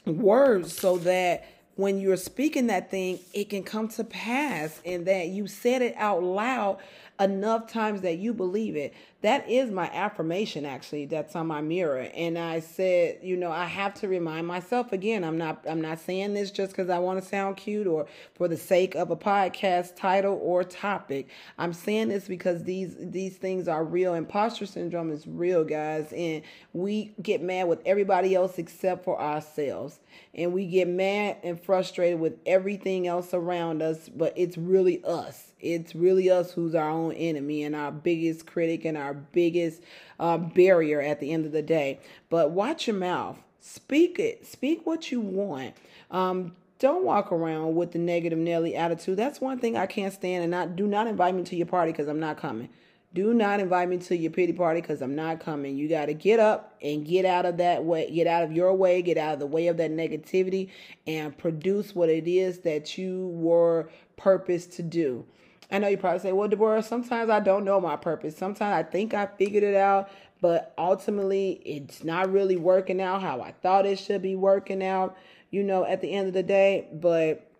words 0.05 0.77
so 0.77 0.97
that 0.99 1.45
when 1.75 1.99
you're 1.99 2.17
speaking 2.17 2.67
that 2.67 2.89
thing, 2.89 3.19
it 3.33 3.49
can 3.49 3.63
come 3.63 3.87
to 3.89 4.03
pass 4.03 4.81
and 4.85 5.05
that 5.07 5.27
you 5.27 5.47
said 5.47 5.81
it 5.81 5.93
out 5.97 6.23
loud 6.23 6.79
enough 7.19 7.67
times 7.67 8.01
that 8.01 8.17
you 8.17 8.33
believe 8.33 8.75
it. 8.75 8.93
That 9.21 9.49
is 9.49 9.71
my 9.71 9.89
affirmation 9.91 10.65
actually 10.65 11.07
that's 11.07 11.35
on 11.35 11.47
my 11.47 11.61
mirror. 11.61 12.07
And 12.13 12.37
I 12.37 12.59
said, 12.59 13.19
you 13.23 13.35
know, 13.35 13.51
I 13.51 13.65
have 13.65 13.95
to 13.95 14.07
remind 14.07 14.45
myself 14.45 14.93
again, 14.93 15.23
I'm 15.23 15.37
not 15.37 15.65
I'm 15.67 15.81
not 15.81 15.99
saying 15.99 16.35
this 16.35 16.51
just 16.51 16.75
cuz 16.75 16.89
I 16.89 16.99
want 16.99 17.21
to 17.21 17.27
sound 17.27 17.57
cute 17.57 17.87
or 17.87 18.05
for 18.35 18.47
the 18.47 18.57
sake 18.57 18.93
of 18.95 19.09
a 19.09 19.15
podcast 19.15 19.95
title 19.95 20.39
or 20.41 20.63
topic. 20.63 21.27
I'm 21.57 21.73
saying 21.73 22.09
this 22.09 22.27
because 22.27 22.63
these 22.63 22.95
these 22.99 23.37
things 23.37 23.67
are 23.67 23.83
real. 23.83 24.13
Imposter 24.13 24.67
syndrome 24.67 25.11
is 25.11 25.25
real, 25.25 25.63
guys, 25.63 26.13
and 26.13 26.43
we 26.73 27.15
get 27.21 27.41
mad 27.41 27.67
with 27.67 27.81
everybody 27.85 28.35
else 28.35 28.59
except 28.59 29.03
for 29.03 29.19
ourselves. 29.19 29.99
And 30.35 30.53
we 30.53 30.67
get 30.67 30.87
mad 30.87 31.37
and 31.43 31.59
frustrated 31.59 32.19
with 32.19 32.37
everything 32.45 33.07
else 33.07 33.33
around 33.33 33.81
us, 33.81 34.09
but 34.09 34.33
it's 34.35 34.57
really 34.57 35.03
us 35.03 35.46
it's 35.59 35.95
really 35.95 36.29
us 36.29 36.51
who's 36.51 36.75
our 36.75 36.89
own 36.89 37.13
enemy 37.13 37.63
and 37.63 37.75
our 37.75 37.91
biggest 37.91 38.45
critic 38.45 38.85
and 38.85 38.97
our 38.97 39.13
biggest 39.13 39.81
uh, 40.19 40.37
barrier 40.37 41.01
at 41.01 41.19
the 41.19 41.31
end 41.31 41.45
of 41.45 41.51
the 41.51 41.61
day. 41.61 41.99
But 42.29 42.51
watch 42.51 42.87
your 42.87 42.95
mouth. 42.95 43.37
Speak 43.59 44.19
it. 44.19 44.45
Speak 44.45 44.85
what 44.85 45.11
you 45.11 45.19
want. 45.19 45.75
Um, 46.11 46.55
don't 46.79 47.03
walk 47.03 47.31
around 47.31 47.75
with 47.75 47.91
the 47.91 47.99
negative 47.99 48.37
Nelly 48.37 48.75
attitude. 48.75 49.17
That's 49.17 49.41
one 49.41 49.59
thing 49.59 49.75
I 49.75 49.87
can't 49.87 50.13
stand. 50.13 50.43
And 50.43 50.51
not 50.51 50.75
do 50.75 50.87
not 50.87 51.07
invite 51.07 51.35
me 51.35 51.43
to 51.43 51.55
your 51.55 51.65
party 51.65 51.91
because 51.91 52.07
I'm 52.07 52.19
not 52.19 52.37
coming. 52.37 52.69
Do 53.13 53.33
not 53.33 53.59
invite 53.59 53.89
me 53.89 53.97
to 53.97 54.15
your 54.15 54.31
pity 54.31 54.53
party 54.53 54.81
because 54.81 55.01
I'm 55.01 55.15
not 55.15 55.39
coming. 55.39 55.75
You 55.75 55.87
got 55.89 56.05
to 56.05 56.13
get 56.13 56.39
up 56.39 56.75
and 56.83 57.05
get 57.05 57.25
out 57.25 57.45
of 57.45 57.57
that 57.57 57.83
way, 57.83 58.11
get 58.11 58.27
out 58.27 58.43
of 58.43 58.51
your 58.51 58.73
way, 58.73 59.01
get 59.01 59.17
out 59.17 59.33
of 59.33 59.39
the 59.39 59.47
way 59.47 59.67
of 59.67 59.77
that 59.77 59.91
negativity, 59.91 60.69
and 61.07 61.35
produce 61.35 61.95
what 61.95 62.09
it 62.09 62.27
is 62.27 62.59
that 62.59 62.97
you 62.97 63.29
were 63.29 63.89
purposed 64.17 64.73
to 64.73 64.83
do. 64.83 65.25
I 65.69 65.79
know 65.79 65.87
you 65.87 65.97
probably 65.97 66.19
say, 66.19 66.31
well, 66.31 66.47
Deborah, 66.47 66.81
sometimes 66.81 67.29
I 67.29 67.39
don't 67.39 67.65
know 67.65 67.81
my 67.81 67.97
purpose. 67.97 68.37
Sometimes 68.37 68.73
I 68.73 68.89
think 68.89 69.13
I 69.13 69.25
figured 69.25 69.63
it 69.63 69.75
out, 69.75 70.09
but 70.39 70.73
ultimately 70.77 71.61
it's 71.65 72.03
not 72.03 72.31
really 72.31 72.55
working 72.55 73.01
out 73.01 73.21
how 73.21 73.41
I 73.41 73.51
thought 73.51 73.85
it 73.85 73.99
should 73.99 74.21
be 74.21 74.35
working 74.35 74.83
out, 74.83 75.17
you 75.51 75.63
know, 75.63 75.83
at 75.83 76.01
the 76.01 76.13
end 76.13 76.27
of 76.27 76.33
the 76.33 76.43
day. 76.43 76.87
But 76.93 77.51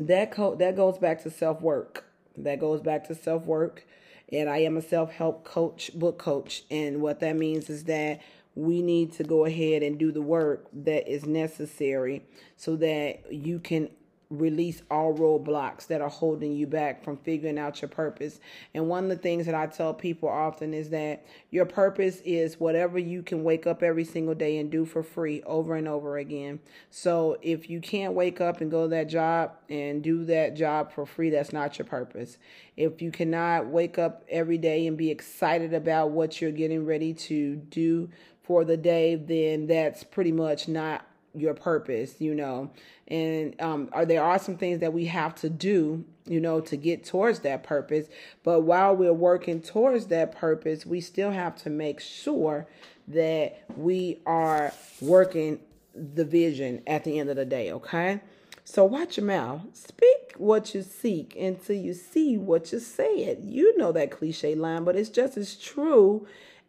that 0.00 0.30
co- 0.30 0.54
that 0.56 0.76
goes 0.76 0.98
back 0.98 1.22
to 1.24 1.30
self 1.30 1.60
work. 1.60 2.04
That 2.38 2.58
goes 2.58 2.80
back 2.80 3.06
to 3.08 3.14
self 3.14 3.44
work. 3.44 3.86
And 4.32 4.48
I 4.48 4.58
am 4.58 4.76
a 4.76 4.82
self 4.82 5.12
help 5.12 5.44
coach, 5.44 5.90
book 5.94 6.18
coach. 6.18 6.64
And 6.70 7.02
what 7.02 7.20
that 7.20 7.36
means 7.36 7.68
is 7.68 7.84
that 7.84 8.20
we 8.54 8.80
need 8.80 9.12
to 9.12 9.22
go 9.22 9.44
ahead 9.44 9.82
and 9.82 9.98
do 9.98 10.10
the 10.10 10.22
work 10.22 10.66
that 10.72 11.06
is 11.06 11.26
necessary 11.26 12.22
so 12.56 12.74
that 12.76 13.30
you 13.30 13.58
can 13.58 13.90
release 14.30 14.82
all 14.90 15.14
roadblocks 15.14 15.86
that 15.86 16.00
are 16.00 16.08
holding 16.08 16.52
you 16.52 16.66
back 16.66 17.04
from 17.04 17.16
figuring 17.18 17.58
out 17.58 17.80
your 17.80 17.88
purpose. 17.88 18.40
And 18.74 18.88
one 18.88 19.04
of 19.04 19.10
the 19.10 19.16
things 19.16 19.46
that 19.46 19.54
I 19.54 19.66
tell 19.66 19.94
people 19.94 20.28
often 20.28 20.74
is 20.74 20.90
that 20.90 21.24
your 21.50 21.64
purpose 21.64 22.20
is 22.24 22.58
whatever 22.58 22.98
you 22.98 23.22
can 23.22 23.44
wake 23.44 23.66
up 23.66 23.82
every 23.82 24.04
single 24.04 24.34
day 24.34 24.58
and 24.58 24.70
do 24.70 24.84
for 24.84 25.02
free 25.02 25.42
over 25.44 25.76
and 25.76 25.86
over 25.86 26.18
again. 26.18 26.58
So 26.90 27.36
if 27.40 27.70
you 27.70 27.80
can't 27.80 28.14
wake 28.14 28.40
up 28.40 28.60
and 28.60 28.70
go 28.70 28.82
to 28.82 28.88
that 28.88 29.08
job 29.08 29.52
and 29.68 30.02
do 30.02 30.24
that 30.24 30.54
job 30.56 30.92
for 30.92 31.06
free, 31.06 31.30
that's 31.30 31.52
not 31.52 31.78
your 31.78 31.86
purpose. 31.86 32.38
If 32.76 33.00
you 33.00 33.10
cannot 33.10 33.66
wake 33.66 33.98
up 33.98 34.24
every 34.28 34.58
day 34.58 34.86
and 34.86 34.96
be 34.96 35.10
excited 35.10 35.72
about 35.72 36.10
what 36.10 36.40
you're 36.40 36.50
getting 36.50 36.84
ready 36.84 37.14
to 37.14 37.56
do 37.56 38.10
for 38.42 38.64
the 38.64 38.76
day, 38.76 39.14
then 39.14 39.66
that's 39.66 40.04
pretty 40.04 40.32
much 40.32 40.68
not 40.68 41.04
your 41.36 41.54
purpose, 41.54 42.20
you 42.20 42.34
know. 42.34 42.70
And 43.08 43.60
um, 43.60 43.88
are 43.92 44.04
there 44.04 44.22
are 44.22 44.38
some 44.38 44.56
things 44.56 44.80
that 44.80 44.92
we 44.92 45.06
have 45.06 45.34
to 45.36 45.48
do, 45.48 46.04
you 46.26 46.40
know, 46.40 46.60
to 46.62 46.76
get 46.76 47.04
towards 47.04 47.40
that 47.40 47.62
purpose. 47.62 48.08
But 48.42 48.62
while 48.62 48.96
we're 48.96 49.12
working 49.12 49.60
towards 49.60 50.06
that 50.06 50.34
purpose, 50.36 50.84
we 50.84 51.00
still 51.00 51.30
have 51.30 51.56
to 51.62 51.70
make 51.70 52.00
sure 52.00 52.66
that 53.08 53.64
we 53.76 54.18
are 54.26 54.72
working 55.00 55.60
the 55.94 56.24
vision 56.24 56.82
at 56.86 57.04
the 57.04 57.18
end 57.18 57.30
of 57.30 57.36
the 57.36 57.44
day, 57.44 57.72
okay? 57.72 58.20
So 58.64 58.84
watch 58.84 59.16
your 59.16 59.26
mouth. 59.26 59.62
Speak 59.72 60.34
what 60.36 60.74
you 60.74 60.82
seek 60.82 61.36
until 61.36 61.76
you 61.76 61.94
see 61.94 62.36
what 62.36 62.72
you 62.72 62.80
said. 62.80 63.38
You 63.44 63.78
know 63.78 63.92
that 63.92 64.10
cliche 64.10 64.56
line, 64.56 64.84
but 64.84 64.96
it's 64.96 65.08
just 65.08 65.36
as 65.36 65.54
true 65.54 66.26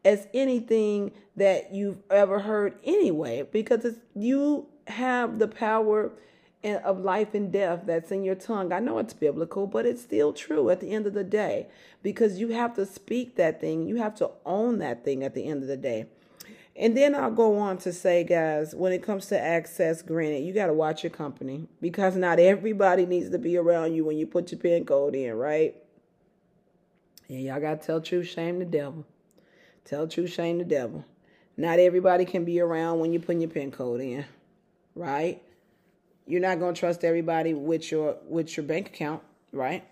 as 0.07 0.25
anything 0.33 1.11
that 1.35 1.75
you've 1.75 2.01
ever 2.09 2.39
heard 2.39 2.79
anyway, 2.85 3.45
because 3.51 3.83
it's, 3.83 3.99
you 4.15 4.65
have 4.87 5.37
the 5.37 5.49
power 5.49 6.13
of 6.63 6.99
life 6.99 7.33
and 7.33 7.51
death 7.51 7.81
that's 7.85 8.09
in 8.09 8.23
your 8.23 8.33
tongue. 8.35 8.71
I 8.71 8.79
know 8.79 8.99
it's 8.99 9.13
biblical, 9.13 9.67
but 9.67 9.85
it's 9.85 10.01
still 10.01 10.31
true 10.31 10.69
at 10.69 10.79
the 10.79 10.91
end 10.91 11.07
of 11.07 11.13
the 11.13 11.25
day 11.25 11.67
because 12.03 12.39
you 12.39 12.49
have 12.49 12.73
to 12.75 12.85
speak 12.85 13.35
that 13.35 13.59
thing. 13.59 13.85
You 13.85 13.97
have 13.97 14.15
to 14.15 14.31
own 14.45 14.79
that 14.79 15.03
thing 15.03 15.23
at 15.23 15.35
the 15.35 15.45
end 15.45 15.61
of 15.61 15.67
the 15.67 15.75
day. 15.75 16.05
And 16.77 16.95
then 16.95 17.13
I'll 17.13 17.29
go 17.29 17.57
on 17.57 17.77
to 17.79 17.91
say, 17.91 18.23
guys, 18.23 18.73
when 18.73 18.93
it 18.93 19.03
comes 19.03 19.25
to 19.27 19.37
access 19.37 20.01
granted, 20.01 20.45
you 20.45 20.53
got 20.53 20.67
to 20.67 20.73
watch 20.73 21.03
your 21.03 21.09
company 21.09 21.67
because 21.81 22.15
not 22.15 22.39
everybody 22.39 23.05
needs 23.05 23.29
to 23.31 23.39
be 23.39 23.57
around 23.57 23.93
you 23.93 24.05
when 24.05 24.17
you 24.17 24.25
put 24.25 24.53
your 24.53 24.61
pin 24.61 24.85
code 24.85 25.15
in, 25.15 25.33
right? 25.33 25.75
And 27.27 27.41
y'all 27.41 27.59
got 27.59 27.81
to 27.81 27.85
tell 27.85 27.99
truth, 27.99 28.27
shame 28.27 28.59
the 28.59 28.65
devil. 28.65 29.05
Tell 29.87 30.05
truth, 30.05 30.33
shame 30.33 30.57
the 30.57 30.65
devil. 30.65 31.05
Not 31.55 31.79
everybody 31.79 32.25
can 32.25 32.43
be 32.43 32.59
around 32.59 32.99
when 32.99 33.13
you're 33.13 33.21
putting 33.21 33.39
your 33.39 33.49
pin 33.49 33.71
code 33.71 34.01
in, 34.01 34.25
right? 34.95 35.41
You're 36.25 36.41
not 36.41 36.59
to 36.59 36.73
trust 36.77 37.05
everybody 37.05 37.53
with 37.53 37.89
your 37.89 38.17
with 38.27 38.57
your 38.57 38.65
bank 38.65 38.87
account, 38.87 39.23
right? 39.53 39.85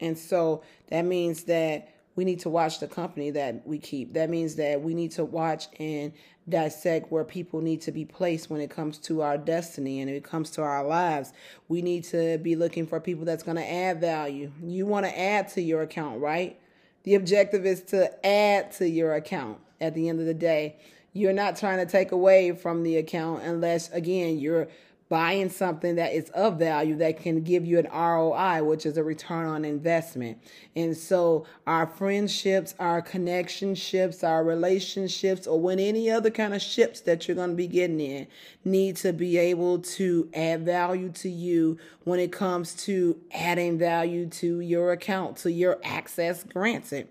And 0.00 0.18
so 0.18 0.64
that 0.88 1.02
means 1.02 1.44
that 1.44 1.94
we 2.16 2.24
need 2.24 2.40
to 2.40 2.50
watch 2.50 2.80
the 2.80 2.88
company 2.88 3.30
that 3.30 3.64
we 3.64 3.78
keep. 3.78 4.14
That 4.14 4.30
means 4.30 4.56
that 4.56 4.82
we 4.82 4.94
need 4.94 5.12
to 5.12 5.24
watch 5.24 5.68
and 5.78 6.12
dissect 6.48 7.12
where 7.12 7.24
people 7.24 7.60
need 7.60 7.82
to 7.82 7.92
be 7.92 8.04
placed 8.04 8.50
when 8.50 8.60
it 8.60 8.70
comes 8.70 8.98
to 8.98 9.22
our 9.22 9.38
destiny 9.38 10.00
and 10.00 10.10
it 10.10 10.24
comes 10.24 10.50
to 10.52 10.62
our 10.62 10.84
lives. 10.84 11.32
We 11.68 11.82
need 11.82 12.02
to 12.04 12.38
be 12.38 12.56
looking 12.56 12.86
for 12.86 12.98
people 12.98 13.24
that's 13.24 13.44
going 13.44 13.58
to 13.58 13.70
add 13.70 14.00
value. 14.00 14.50
You 14.60 14.86
want 14.86 15.06
to 15.06 15.16
add 15.16 15.48
to 15.50 15.62
your 15.62 15.82
account, 15.82 16.20
right? 16.20 16.58
The 17.06 17.14
objective 17.14 17.64
is 17.64 17.82
to 17.84 18.26
add 18.26 18.72
to 18.72 18.88
your 18.88 19.14
account 19.14 19.58
at 19.80 19.94
the 19.94 20.08
end 20.08 20.18
of 20.18 20.26
the 20.26 20.34
day. 20.34 20.74
You're 21.12 21.32
not 21.32 21.54
trying 21.54 21.78
to 21.78 21.86
take 21.86 22.10
away 22.10 22.50
from 22.50 22.82
the 22.82 22.96
account 22.96 23.44
unless, 23.44 23.88
again, 23.92 24.40
you're 24.40 24.66
buying 25.08 25.48
something 25.48 25.94
that 25.94 26.12
is 26.12 26.30
of 26.30 26.58
value 26.58 26.96
that 26.96 27.20
can 27.20 27.42
give 27.42 27.64
you 27.64 27.78
an 27.78 27.86
ROI, 27.92 28.64
which 28.64 28.84
is 28.84 28.96
a 28.96 29.04
return 29.04 29.46
on 29.46 29.64
investment. 29.64 30.38
And 30.74 30.96
so 30.96 31.46
our 31.66 31.86
friendships, 31.86 32.74
our 32.80 33.00
connectionships, 33.00 34.26
our 34.26 34.42
relationships, 34.42 35.46
or 35.46 35.60
when 35.60 35.78
any 35.78 36.10
other 36.10 36.30
kind 36.30 36.54
of 36.54 36.60
ships 36.60 37.00
that 37.02 37.28
you're 37.28 37.36
going 37.36 37.50
to 37.50 37.56
be 37.56 37.68
getting 37.68 38.00
in 38.00 38.26
need 38.64 38.96
to 38.96 39.12
be 39.12 39.38
able 39.38 39.78
to 39.78 40.28
add 40.34 40.64
value 40.64 41.10
to 41.10 41.28
you 41.28 41.78
when 42.02 42.18
it 42.18 42.32
comes 42.32 42.74
to 42.84 43.20
adding 43.32 43.78
value 43.78 44.26
to 44.26 44.60
your 44.60 44.90
account, 44.90 45.36
to 45.38 45.52
your 45.52 45.78
access 45.84 46.42
granted. 46.42 47.06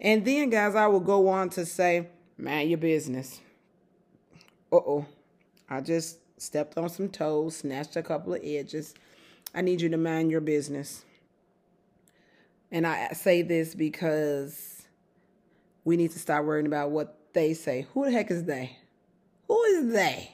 And 0.00 0.24
then 0.24 0.50
guys, 0.50 0.74
I 0.74 0.86
will 0.86 1.00
go 1.00 1.28
on 1.28 1.48
to 1.50 1.64
say, 1.64 2.08
man, 2.36 2.68
your 2.68 2.78
business. 2.78 3.40
Uh-oh. 4.70 5.06
I 5.70 5.80
just 5.80 6.18
stepped 6.40 6.76
on 6.78 6.88
some 6.88 7.08
toes, 7.08 7.56
snatched 7.56 7.96
a 7.96 8.02
couple 8.02 8.34
of 8.34 8.40
edges. 8.44 8.94
I 9.54 9.62
need 9.62 9.80
you 9.80 9.88
to 9.88 9.96
mind 9.96 10.30
your 10.30 10.40
business. 10.40 11.04
And 12.70 12.86
I 12.86 13.12
say 13.12 13.42
this 13.42 13.74
because 13.74 14.82
we 15.84 15.96
need 15.96 16.10
to 16.12 16.18
start 16.18 16.44
worrying 16.44 16.66
about 16.66 16.90
what 16.90 17.18
they 17.32 17.54
say. 17.54 17.86
Who 17.94 18.04
the 18.04 18.10
heck 18.10 18.30
is 18.30 18.44
they? 18.44 18.76
Who 19.46 19.62
is 19.62 19.92
they? 19.92 20.32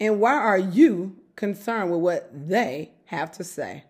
And 0.00 0.18
why 0.18 0.34
are 0.34 0.58
you 0.58 1.16
concerned 1.36 1.90
with 1.90 2.00
what 2.00 2.48
they 2.48 2.92
have 3.06 3.32
to 3.32 3.44
say? 3.44 3.84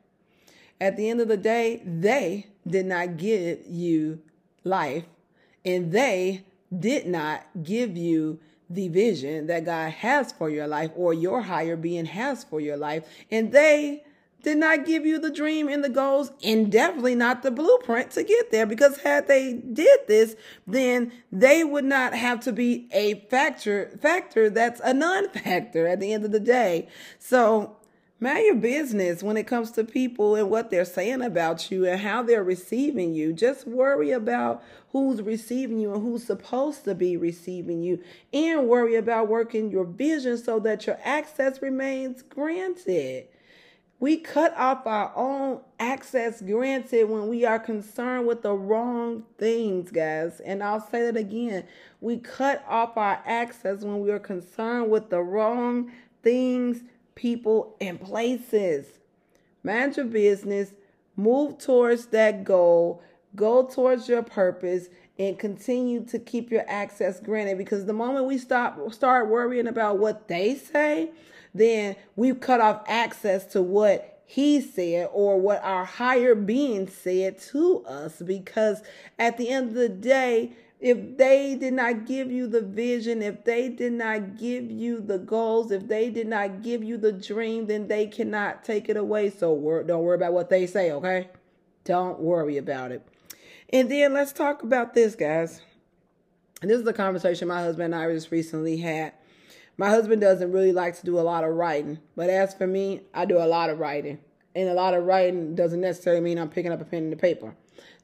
At 0.81 0.97
the 0.97 1.09
end 1.09 1.21
of 1.21 1.29
the 1.29 1.37
day, 1.37 1.83
they 1.85 2.47
did 2.67 2.87
not 2.87 3.17
give 3.17 3.61
you 3.67 4.21
life, 4.65 5.05
and 5.65 5.93
they 5.93 6.45
did 6.77 7.07
not 7.07 7.47
give 7.63 7.97
you 7.97 8.41
the 8.71 8.89
vision 8.89 9.49
that 9.49 9.65
God 9.65 9.93
has 9.93 10.33
for 10.33 10.49
your 10.49 10.69
life 10.69 10.93
or 10.95 11.13
your 11.13 11.43
higher 11.43 11.77
being 11.77 12.07
has 12.07 12.45
for 12.45 12.61
your 12.61 12.77
life. 12.77 13.05
And 13.31 13.53
they 13.53 14.05
did 14.43 14.57
not 14.57 14.87
give 14.87 15.05
you 15.05 15.19
the 15.19 15.31
dream 15.31 15.69
and 15.69 15.85
the 15.85 15.89
goals 15.89 16.33
and 16.43 16.71
definitely 16.73 17.15
not 17.15 17.43
the 17.43 17.51
blueprint 17.51 18.11
to 18.13 18.23
get 18.23 18.51
there 18.51 18.67
because 18.67 18.99
had 18.99 19.29
they 19.29 19.53
did 19.53 20.01
this 20.07 20.37
then 20.67 21.13
they 21.31 21.63
would 21.63 21.85
not 21.85 22.15
have 22.15 22.41
to 22.41 22.53
be 22.53 22.89
a 22.93 23.15
factor 23.29 23.91
factor 24.01 24.49
that's 24.49 24.81
a 24.83 24.95
non-factor 24.95 25.87
at 25.87 26.01
the 26.01 26.13
end 26.13 26.25
of 26.25 26.33
the 26.33 26.41
day 26.41 26.89
so 27.19 27.77
Mind 28.23 28.45
your 28.45 28.57
business 28.57 29.23
when 29.23 29.39
it 29.39 29.47
comes 29.47 29.71
to 29.71 29.83
people 29.83 30.35
and 30.35 30.51
what 30.51 30.71
they're 30.71 30.85
saying 30.85 31.23
about 31.23 31.71
you 31.71 31.87
and 31.87 31.99
how 31.99 32.23
they're 32.23 32.45
receiving 32.45 33.15
you. 33.15 33.33
Just 33.33 33.67
worry 33.67 34.11
about 34.11 34.63
who's 34.91 35.23
receiving 35.23 35.79
you 35.79 35.95
and 35.95 36.03
who's 36.03 36.25
supposed 36.25 36.85
to 36.85 36.95
be 36.95 37.17
receiving 37.17 37.83
you, 37.83 38.03
and 38.31 38.69
worry 38.69 38.97
about 38.97 39.29
working 39.29 39.71
your 39.71 39.85
vision 39.85 40.37
so 40.37 40.59
that 40.61 40.87
your 40.87 40.99
access 41.03 41.63
remains 41.63 42.21
granted. 42.21 43.27
We 44.01 44.19
cut 44.19 44.55
off 44.55 44.87
our 44.87 45.13
own 45.17 45.61
access 45.79 46.43
granted 46.43 47.09
when 47.09 47.27
we 47.27 47.47
are 47.47 47.59
concerned 47.59 48.27
with 48.27 48.43
the 48.43 48.53
wrong 48.53 49.25
things, 49.39 49.91
guys. 49.91 50.41
And 50.41 50.63
I'll 50.63 50.87
say 50.87 51.11
that 51.11 51.17
again. 51.17 51.65
We 52.03 52.19
cut 52.19 52.63
off 52.69 52.99
our 52.99 53.23
access 53.25 53.83
when 53.83 54.01
we 54.01 54.11
are 54.11 54.19
concerned 54.19 54.91
with 54.91 55.09
the 55.09 55.21
wrong 55.21 55.91
things 56.23 56.83
people, 57.15 57.77
and 57.81 58.01
places. 58.01 58.87
Mind 59.63 59.97
your 59.97 60.07
business, 60.07 60.73
move 61.17 61.59
towards 61.59 62.07
that 62.07 62.45
goal, 62.45 63.03
go 63.35 63.67
towards 63.67 64.09
your 64.09 64.23
purpose, 64.23 64.89
and 65.19 65.39
continue 65.39 66.05
to 66.07 66.19
keep 66.19 66.51
your 66.51 66.65
access 66.67 67.21
granted. 67.21 67.59
Because 67.59 67.85
the 67.85 67.93
moment 67.93 68.27
we 68.27 68.39
stop 68.39 68.93
start 68.93 69.29
worrying 69.29 69.67
about 69.67 69.99
what 69.99 70.29
they 70.29 70.55
say, 70.55 71.11
then 71.55 71.97
we've 72.17 72.41
cut 72.41 72.61
off 72.61 72.83
access 72.87 73.45
to 73.47 73.61
what 73.61 74.23
he 74.25 74.61
said 74.61 75.09
or 75.13 75.41
what 75.41 75.63
our 75.65 75.85
higher 75.85 76.35
being 76.35 76.89
said 76.89 77.39
to 77.39 77.85
us. 77.85 78.23
Because 78.23 78.83
at 79.19 79.37
the 79.37 79.51
end 79.51 79.69
of 79.69 79.75
the 79.75 79.89
day, 79.89 80.53
if 80.81 81.19
they 81.19 81.57
did 81.57 81.75
not 81.75 82.07
give 82.07 82.33
you 82.33 82.47
the 82.47 82.63
vision, 82.63 83.21
if 83.21 83.45
they 83.45 83.69
did 83.69 83.93
not 83.93 84.39
give 84.39 84.71
you 84.71 85.01
the 85.01 85.19
goals, 85.19 85.71
if 85.71 85.87
they 85.87 86.09
did 86.09 86.27
not 86.27 86.63
give 86.63 86.83
you 86.83 86.97
the 86.97 87.13
dream, 87.13 87.67
then 87.67 87.87
they 87.87 88.07
cannot 88.07 88.65
take 88.65 88.89
it 88.89 88.97
away. 88.97 89.29
So 89.29 89.85
don't 89.87 90.03
worry 90.03 90.17
about 90.17 90.33
what 90.33 90.49
they 90.49 90.67
say, 90.67 90.91
okay? 90.93 91.29
Don't 91.85 92.19
worry 92.19 92.57
about 92.57 92.93
it. 92.93 93.07
And 93.71 93.91
then 93.91 94.15
let's 94.15 94.33
talk 94.33 94.63
about 94.63 94.95
this, 94.95 95.15
guys. 95.15 95.61
And 96.63 96.71
this 96.71 96.81
is 96.81 96.87
a 96.87 96.95
conversation 96.95 97.49
my 97.49 97.63
husband 97.63 97.95
and 97.95 98.03
I 98.03 98.11
just 98.13 98.31
recently 98.31 98.79
had. 98.79 99.13
My 99.77 99.91
husband 99.91 100.21
doesn't 100.23 100.51
really 100.51 100.73
like 100.73 100.99
to 100.99 101.05
do 101.05 101.19
a 101.19 101.23
lot 101.23 101.45
of 101.45 101.55
writing, 101.55 101.99
but 102.17 102.31
as 102.31 102.55
for 102.55 102.67
me, 102.67 103.03
I 103.15 103.27
do 103.27 103.39
a 103.39 103.45
lot 103.45 103.71
of 103.71 103.79
writing. 103.79 104.19
And 104.55 104.69
a 104.69 104.75
lot 104.75 104.95
of 104.95 105.05
writing 105.05 105.55
doesn't 105.55 105.81
necessarily 105.81 106.23
mean 106.23 106.39
I'm 106.39 106.51
picking 106.51 106.73
up 106.73 106.81
a 106.81 106.85
pen 106.85 107.05
and 107.05 107.13
a 107.13 107.17
paper. 107.17 107.55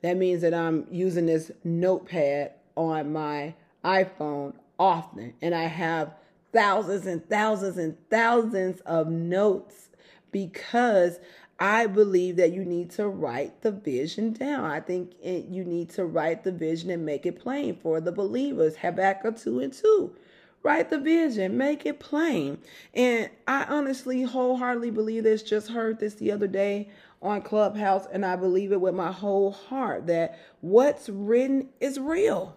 That 0.02 0.16
means 0.16 0.42
that 0.42 0.54
I'm 0.54 0.86
using 0.90 1.26
this 1.26 1.50
notepad 1.64 2.52
on 2.76 3.12
my 3.12 3.54
iPhone 3.84 4.54
often, 4.78 5.34
and 5.42 5.54
I 5.54 5.64
have 5.64 6.14
thousands 6.52 7.06
and 7.06 7.28
thousands 7.28 7.78
and 7.78 7.96
thousands 8.10 8.80
of 8.82 9.08
notes 9.08 9.88
because 10.32 11.18
I 11.58 11.86
believe 11.86 12.36
that 12.36 12.52
you 12.52 12.64
need 12.64 12.90
to 12.92 13.08
write 13.08 13.62
the 13.62 13.72
vision 13.72 14.32
down. 14.32 14.64
I 14.70 14.80
think 14.80 15.12
it, 15.22 15.46
you 15.46 15.64
need 15.64 15.90
to 15.90 16.04
write 16.04 16.44
the 16.44 16.52
vision 16.52 16.90
and 16.90 17.06
make 17.06 17.26
it 17.26 17.40
plain 17.40 17.76
for 17.82 18.00
the 18.00 18.12
believers. 18.12 18.76
Habakkuk 18.76 19.38
2 19.38 19.60
and 19.60 19.72
2. 19.72 20.14
Write 20.62 20.90
the 20.90 20.98
vision, 20.98 21.56
make 21.56 21.86
it 21.86 22.00
plain. 22.00 22.58
And 22.92 23.30
I 23.46 23.64
honestly, 23.64 24.22
wholeheartedly 24.22 24.90
believe 24.90 25.24
this. 25.24 25.42
Just 25.42 25.68
heard 25.68 26.00
this 26.00 26.14
the 26.14 26.32
other 26.32 26.48
day 26.48 26.90
on 27.22 27.42
Clubhouse, 27.42 28.06
and 28.12 28.26
I 28.26 28.36
believe 28.36 28.72
it 28.72 28.80
with 28.80 28.94
my 28.94 29.12
whole 29.12 29.52
heart 29.52 30.08
that 30.08 30.38
what's 30.60 31.08
written 31.08 31.68
is 31.80 32.00
real. 32.00 32.56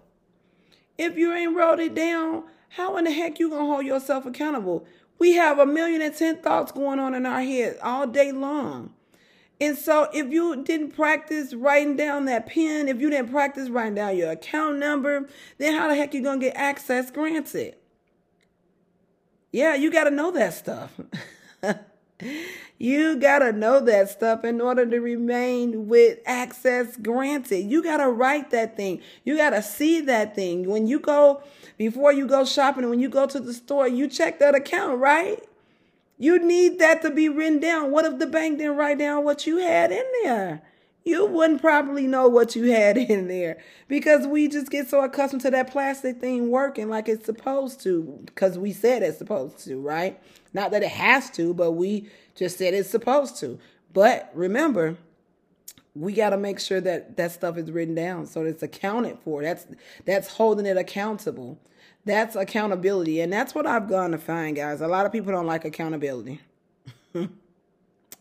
If 1.00 1.18
you 1.18 1.34
ain't 1.34 1.56
wrote 1.56 1.80
it 1.80 1.96
down, 1.96 2.44
how 2.72 2.98
in 2.98 3.06
the 3.06 3.12
heck 3.12 3.40
you 3.40 3.50
gonna 3.50 3.66
hold 3.66 3.86
yourself 3.86 4.26
accountable? 4.26 4.86
We 5.18 5.32
have 5.36 5.58
a 5.58 5.66
million 5.66 6.02
and 6.02 6.14
ten 6.14 6.42
thoughts 6.42 6.74
going 6.74 7.00
on 7.00 7.16
in 7.16 7.26
our 7.26 7.42
head 7.42 7.78
all 7.82 8.06
day 8.06 8.34
long. 8.34 8.94
And 9.62 9.78
so 9.78 10.10
if 10.14 10.30
you 10.30 10.62
didn't 10.62 10.92
practice 10.92 11.54
writing 11.54 11.96
down 11.96 12.26
that 12.26 12.48
pen, 12.48 12.90
if 12.90 13.00
you 13.00 13.10
didn't 13.10 13.32
practice 13.32 13.70
writing 13.70 13.96
down 13.96 14.18
your 14.18 14.32
account 14.32 14.78
number, 14.78 15.30
then 15.58 15.74
how 15.74 15.88
the 15.88 15.96
heck 15.96 16.14
you 16.14 16.22
gonna 16.22 16.42
get 16.42 16.58
access 16.58 17.10
granted? 17.10 17.76
Yeah, 19.54 19.76
you 19.76 19.90
gotta 19.92 20.12
know 20.12 20.32
that 20.32 20.54
stuff. 20.54 21.00
You 22.82 23.18
got 23.18 23.40
to 23.40 23.52
know 23.52 23.82
that 23.82 24.10
stuff 24.10 24.46
in 24.46 24.62
order 24.62 24.86
to 24.86 25.00
remain 25.00 25.90
with 25.90 26.20
access 26.26 26.96
granted. 26.96 27.70
You 27.70 27.84
got 27.84 27.98
to 27.98 28.10
write 28.10 28.52
that 28.52 28.78
thing. 28.78 29.02
You 29.26 29.36
got 29.36 29.50
to 29.50 29.62
see 29.62 30.00
that 30.02 30.34
thing. 30.34 30.70
When 30.70 30.88
you 30.88 31.02
go, 31.02 31.44
before 31.78 32.14
you 32.14 32.26
go 32.26 32.46
shopping, 32.46 32.90
when 32.90 33.02
you 33.02 33.10
go 33.10 33.28
to 33.28 33.40
the 33.40 33.54
store, 33.54 33.86
you 33.86 34.08
check 34.08 34.40
that 34.40 34.56
account, 34.56 35.00
right? 35.00 35.44
You 36.18 36.40
need 36.40 36.80
that 36.80 37.02
to 37.02 37.12
be 37.12 37.28
written 37.28 37.60
down. 37.60 37.92
What 37.92 38.06
if 38.06 38.18
the 38.18 38.28
bank 38.28 38.60
didn't 38.60 38.78
write 38.78 39.00
down 39.00 39.26
what 39.26 39.46
you 39.46 39.58
had 39.58 39.92
in 39.92 40.06
there? 40.24 40.62
You 41.10 41.26
wouldn't 41.26 41.60
probably 41.60 42.06
know 42.06 42.28
what 42.28 42.56
you 42.56 42.72
had 42.72 42.96
in 43.10 43.28
there 43.28 43.58
because 43.88 44.28
we 44.28 44.48
just 44.48 44.70
get 44.70 44.88
so 44.88 45.04
accustomed 45.04 45.42
to 45.42 45.50
that 45.50 45.72
plastic 45.72 46.22
thing 46.22 46.52
working 46.52 46.88
like 46.88 47.10
it's 47.10 47.26
supposed 47.26 47.82
to 47.82 48.22
because 48.28 48.60
we 48.60 48.72
said 48.72 49.02
it's 49.02 49.18
supposed 49.18 49.58
to, 49.66 49.82
right? 49.82 50.22
Not 50.54 50.70
that 50.70 50.84
it 50.84 50.92
has 50.92 51.32
to, 51.32 51.56
but 51.56 51.72
we 51.72 52.08
just 52.36 52.60
said 52.60 52.76
it's 52.76 52.92
supposed 52.92 53.40
to. 53.40 53.58
But 53.92 54.30
remember, 54.36 54.98
we 55.96 56.14
got 56.14 56.30
to 56.30 56.38
make 56.38 56.60
sure 56.60 56.80
that 56.80 57.18
that 57.18 57.32
stuff 57.32 57.58
is 57.58 57.72
written 57.72 57.96
down 57.96 58.28
so 58.28 58.44
it's 58.44 58.62
accounted 58.62 59.18
for. 59.24 59.42
That's 59.42 59.66
that's 60.06 60.28
holding 60.28 60.68
it 60.68 60.78
accountable. 60.78 61.58
That's 62.06 62.36
accountability, 62.36 63.20
and 63.20 63.34
that's 63.34 63.56
what 63.56 63.66
I've 63.66 63.90
gone 63.90 64.12
to 64.12 64.20
find, 64.20 64.56
guys. 64.56 64.80
A 64.80 64.88
lot 64.88 65.08
of 65.08 65.12
people 65.12 65.32
don't 65.32 65.48
like 65.48 65.66
accountability. 65.66 66.40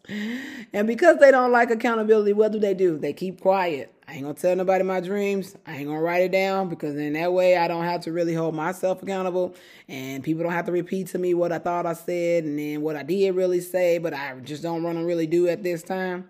and 0.09 0.87
because 0.87 1.18
they 1.18 1.31
don't 1.31 1.53
like 1.53 1.71
accountability, 1.71 2.33
what 2.33 2.53
do 2.53 2.59
they 2.59 2.75
do? 2.75 2.99
They 2.99 3.12
keep 3.12 3.40
quiet. 3.40 3.92
I 4.07 4.14
ain't 4.14 4.23
gonna 4.23 4.35
tell 4.35 4.57
nobody 4.57 4.83
my 4.85 5.01
dreams. 5.01 5.55
I 5.66 5.77
ain't 5.77 5.87
gonna 5.87 6.01
write 6.01 6.23
it 6.23 6.33
down 6.33 6.71
because 6.71 6.97
in 6.97 7.12
that 7.12 7.33
way 7.33 7.59
I 7.59 7.68
don't 7.68 7.85
have 7.85 8.01
to 8.03 8.12
really 8.12 8.33
hold 8.33 8.55
myself 8.55 9.03
accountable 9.03 9.55
and 9.87 10.25
people 10.25 10.42
don't 10.42 10.53
have 10.53 10.64
to 10.64 10.73
repeat 10.73 11.09
to 11.09 11.18
me 11.18 11.35
what 11.35 11.53
I 11.53 11.59
thought 11.59 11.85
I 11.85 11.92
said 11.92 12.44
and 12.44 12.59
then 12.59 12.81
what 12.81 12.97
I 12.97 13.03
did 13.03 13.35
really 13.35 13.61
say, 13.61 13.99
but 13.99 14.14
I 14.14 14.35
just 14.42 14.62
don't 14.62 14.83
want 14.83 14.97
to 14.97 15.05
really 15.05 15.27
do 15.27 15.47
at 15.49 15.62
this 15.62 15.83
time. 15.83 16.29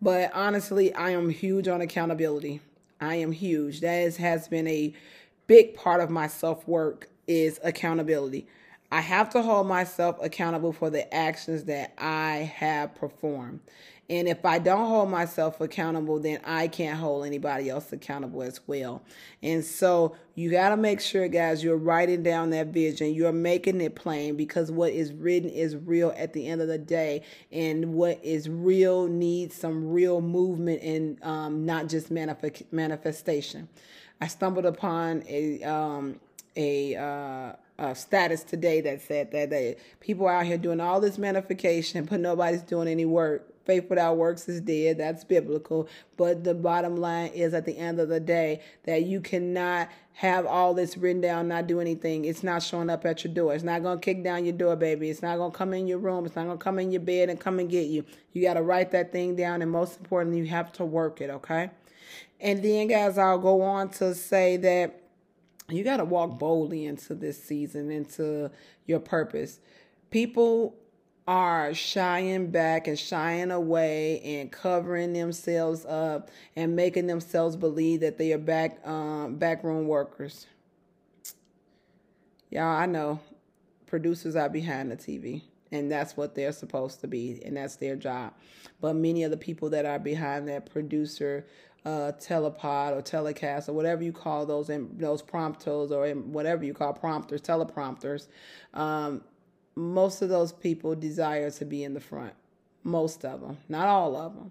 But 0.00 0.32
honestly, 0.32 0.94
I 0.94 1.10
am 1.10 1.28
huge 1.28 1.66
on 1.66 1.80
accountability. 1.80 2.60
I 3.00 3.16
am 3.16 3.32
huge. 3.32 3.80
That 3.80 4.02
is, 4.02 4.16
has 4.18 4.46
been 4.46 4.68
a 4.68 4.94
big 5.48 5.74
part 5.74 6.00
of 6.00 6.10
my 6.10 6.28
self 6.28 6.68
work 6.68 7.08
is 7.26 7.58
accountability. 7.64 8.46
I 8.90 9.00
have 9.00 9.30
to 9.30 9.42
hold 9.42 9.66
myself 9.66 10.16
accountable 10.22 10.72
for 10.72 10.88
the 10.88 11.12
actions 11.14 11.64
that 11.64 11.92
I 11.98 12.50
have 12.56 12.94
performed. 12.94 13.60
And 14.10 14.26
if 14.26 14.46
I 14.46 14.58
don't 14.58 14.86
hold 14.86 15.10
myself 15.10 15.60
accountable, 15.60 16.18
then 16.18 16.40
I 16.42 16.68
can't 16.68 16.98
hold 16.98 17.26
anybody 17.26 17.68
else 17.68 17.92
accountable 17.92 18.40
as 18.40 18.60
well. 18.66 19.02
And 19.42 19.62
so 19.62 20.16
you 20.34 20.50
got 20.50 20.70
to 20.70 20.78
make 20.78 21.02
sure, 21.02 21.28
guys, 21.28 21.62
you're 21.62 21.76
writing 21.76 22.22
down 22.22 22.48
that 22.50 22.68
vision. 22.68 23.12
You're 23.12 23.32
making 23.32 23.82
it 23.82 23.94
plain 23.94 24.36
because 24.36 24.70
what 24.70 24.92
is 24.92 25.12
written 25.12 25.50
is 25.50 25.76
real 25.76 26.14
at 26.16 26.32
the 26.32 26.48
end 26.48 26.62
of 26.62 26.68
the 26.68 26.78
day. 26.78 27.22
And 27.52 27.92
what 27.92 28.24
is 28.24 28.48
real 28.48 29.06
needs 29.06 29.54
some 29.54 29.90
real 29.90 30.22
movement 30.22 30.82
and 30.82 31.22
um, 31.22 31.66
not 31.66 31.88
just 31.88 32.10
manif- 32.10 32.64
manifestation. 32.72 33.68
I 34.22 34.26
stumbled 34.28 34.64
upon 34.64 35.22
a, 35.28 35.62
um, 35.64 36.18
a, 36.58 36.96
uh, 36.96 37.52
uh, 37.78 37.94
status 37.94 38.42
today 38.42 38.80
that 38.80 39.00
said 39.00 39.30
that 39.30 39.50
they, 39.50 39.76
people 40.00 40.26
out 40.26 40.44
here 40.44 40.58
doing 40.58 40.80
all 40.80 41.00
this 41.00 41.16
manifestation, 41.16 42.04
but 42.04 42.20
nobody's 42.20 42.62
doing 42.62 42.88
any 42.88 43.04
work. 43.04 43.54
Faith 43.64 43.88
without 43.90 44.16
works 44.16 44.48
is 44.48 44.62
dead. 44.62 44.96
That's 44.96 45.24
biblical. 45.24 45.88
But 46.16 46.42
the 46.42 46.54
bottom 46.54 46.96
line 46.96 47.30
is 47.32 47.52
at 47.52 47.66
the 47.66 47.76
end 47.76 48.00
of 48.00 48.08
the 48.08 48.18
day 48.18 48.62
that 48.84 49.04
you 49.04 49.20
cannot 49.20 49.90
have 50.14 50.46
all 50.46 50.72
this 50.72 50.96
written 50.96 51.20
down, 51.20 51.48
not 51.48 51.66
do 51.66 51.78
anything. 51.78 52.24
It's 52.24 52.42
not 52.42 52.62
showing 52.62 52.88
up 52.88 53.04
at 53.04 53.22
your 53.22 53.32
door. 53.32 53.54
It's 53.54 53.62
not 53.62 53.82
going 53.82 53.98
to 53.98 54.04
kick 54.04 54.24
down 54.24 54.46
your 54.46 54.54
door, 54.54 54.74
baby. 54.74 55.10
It's 55.10 55.22
not 55.22 55.36
going 55.36 55.52
to 55.52 55.56
come 55.56 55.74
in 55.74 55.86
your 55.86 55.98
room. 55.98 56.24
It's 56.24 56.34
not 56.34 56.46
going 56.46 56.58
to 56.58 56.64
come 56.64 56.78
in 56.78 56.90
your 56.90 57.02
bed 57.02 57.28
and 57.28 57.38
come 57.38 57.58
and 57.58 57.70
get 57.70 57.88
you. 57.88 58.04
You 58.32 58.42
got 58.42 58.54
to 58.54 58.62
write 58.62 58.90
that 58.92 59.12
thing 59.12 59.36
down. 59.36 59.60
And 59.60 59.70
most 59.70 60.00
importantly, 60.00 60.40
you 60.40 60.46
have 60.46 60.72
to 60.72 60.84
work 60.84 61.20
it, 61.20 61.28
okay? 61.28 61.70
And 62.40 62.64
then, 62.64 62.88
guys, 62.88 63.18
I'll 63.18 63.38
go 63.38 63.60
on 63.60 63.90
to 63.90 64.14
say 64.14 64.56
that 64.56 65.07
you 65.70 65.84
got 65.84 65.98
to 65.98 66.04
walk 66.04 66.38
boldly 66.38 66.86
into 66.86 67.14
this 67.14 67.42
season, 67.42 67.90
into 67.90 68.50
your 68.86 69.00
purpose. 69.00 69.60
People 70.10 70.74
are 71.26 71.74
shying 71.74 72.50
back 72.50 72.86
and 72.86 72.98
shying 72.98 73.50
away 73.50 74.18
and 74.22 74.50
covering 74.50 75.12
themselves 75.12 75.84
up 75.84 76.30
and 76.56 76.74
making 76.74 77.06
themselves 77.06 77.54
believe 77.54 78.00
that 78.00 78.16
they 78.16 78.32
are 78.32 78.38
back 78.38 78.86
um, 78.88 79.36
backroom 79.36 79.86
workers. 79.86 80.46
Y'all, 82.50 82.62
I 82.64 82.86
know 82.86 83.20
producers 83.86 84.36
are 84.36 84.48
behind 84.48 84.90
the 84.90 84.96
TV, 84.96 85.42
and 85.70 85.90
that's 85.90 86.16
what 86.16 86.34
they're 86.34 86.52
supposed 86.52 87.00
to 87.00 87.08
be, 87.08 87.40
and 87.44 87.56
that's 87.56 87.76
their 87.76 87.96
job. 87.96 88.32
But 88.80 88.94
many 88.96 89.22
of 89.22 89.30
the 89.30 89.36
people 89.36 89.70
that 89.70 89.84
are 89.84 89.98
behind 89.98 90.48
that 90.48 90.70
producer 90.70 91.46
uh, 91.84 92.12
telepod 92.20 92.96
or 92.96 93.02
telecast 93.02 93.68
or 93.68 93.72
whatever 93.72 94.02
you 94.02 94.12
call 94.12 94.44
those 94.46 94.68
in 94.68 94.90
those 94.98 95.22
prompters 95.22 95.90
or 95.92 96.08
whatever 96.10 96.64
you 96.64 96.74
call 96.74 96.92
prompters, 96.92 97.40
teleprompters, 97.40 98.28
um, 98.74 99.22
most 99.74 100.22
of 100.22 100.28
those 100.28 100.52
people 100.52 100.94
desire 100.94 101.50
to 101.50 101.64
be 101.64 101.84
in 101.84 101.94
the 101.94 102.00
front. 102.00 102.34
Most 102.82 103.24
of 103.24 103.40
them, 103.40 103.58
not 103.68 103.88
all 103.88 104.16
of 104.16 104.34
them. 104.34 104.50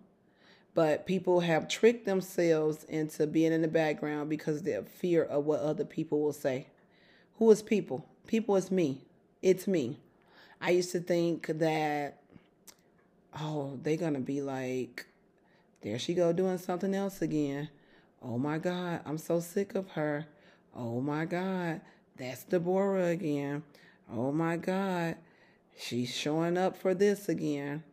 But 0.73 1.07
people 1.07 1.39
have 1.39 1.67
tricked 1.67 2.05
themselves 2.05 2.83
into 2.83 3.25
being 3.25 3.51
in 3.51 3.61
the 3.61 3.67
background 3.67 4.29
because 4.29 4.61
they're 4.61 4.83
fear 4.83 5.23
of 5.23 5.45
what 5.45 5.59
other 5.59 5.85
people 5.85 6.21
will 6.21 6.33
say. 6.33 6.67
Who 7.39 7.49
is 7.49 7.61
people? 7.61 8.05
People 8.27 8.55
is 8.55 8.69
me. 8.69 9.01
It's 9.41 9.67
me. 9.67 9.97
I 10.61 10.71
used 10.71 10.91
to 10.91 10.99
think 10.99 11.47
that, 11.47 12.17
oh, 13.39 13.79
they're 13.83 13.97
going 13.97 14.15
to 14.15 14.19
be 14.19 14.41
like, 14.41 15.07
there 15.81 15.99
she 15.99 16.13
go 16.13 16.33
doing 16.33 16.57
something 16.57 16.93
else 16.93 17.21
again. 17.21 17.69
Oh 18.21 18.37
my 18.37 18.57
God, 18.57 19.01
I'm 19.05 19.17
so 19.17 19.39
sick 19.39 19.75
of 19.75 19.89
her. 19.91 20.25
Oh 20.75 21.01
my 21.01 21.25
God, 21.25 21.81
that's 22.17 22.43
Deborah 22.43 23.07
again. 23.07 23.63
Oh 24.11 24.31
my 24.31 24.57
God, 24.57 25.15
she's 25.77 26.13
showing 26.13 26.57
up 26.57 26.75
for 26.75 26.93
this 26.93 27.29
again. 27.29 27.83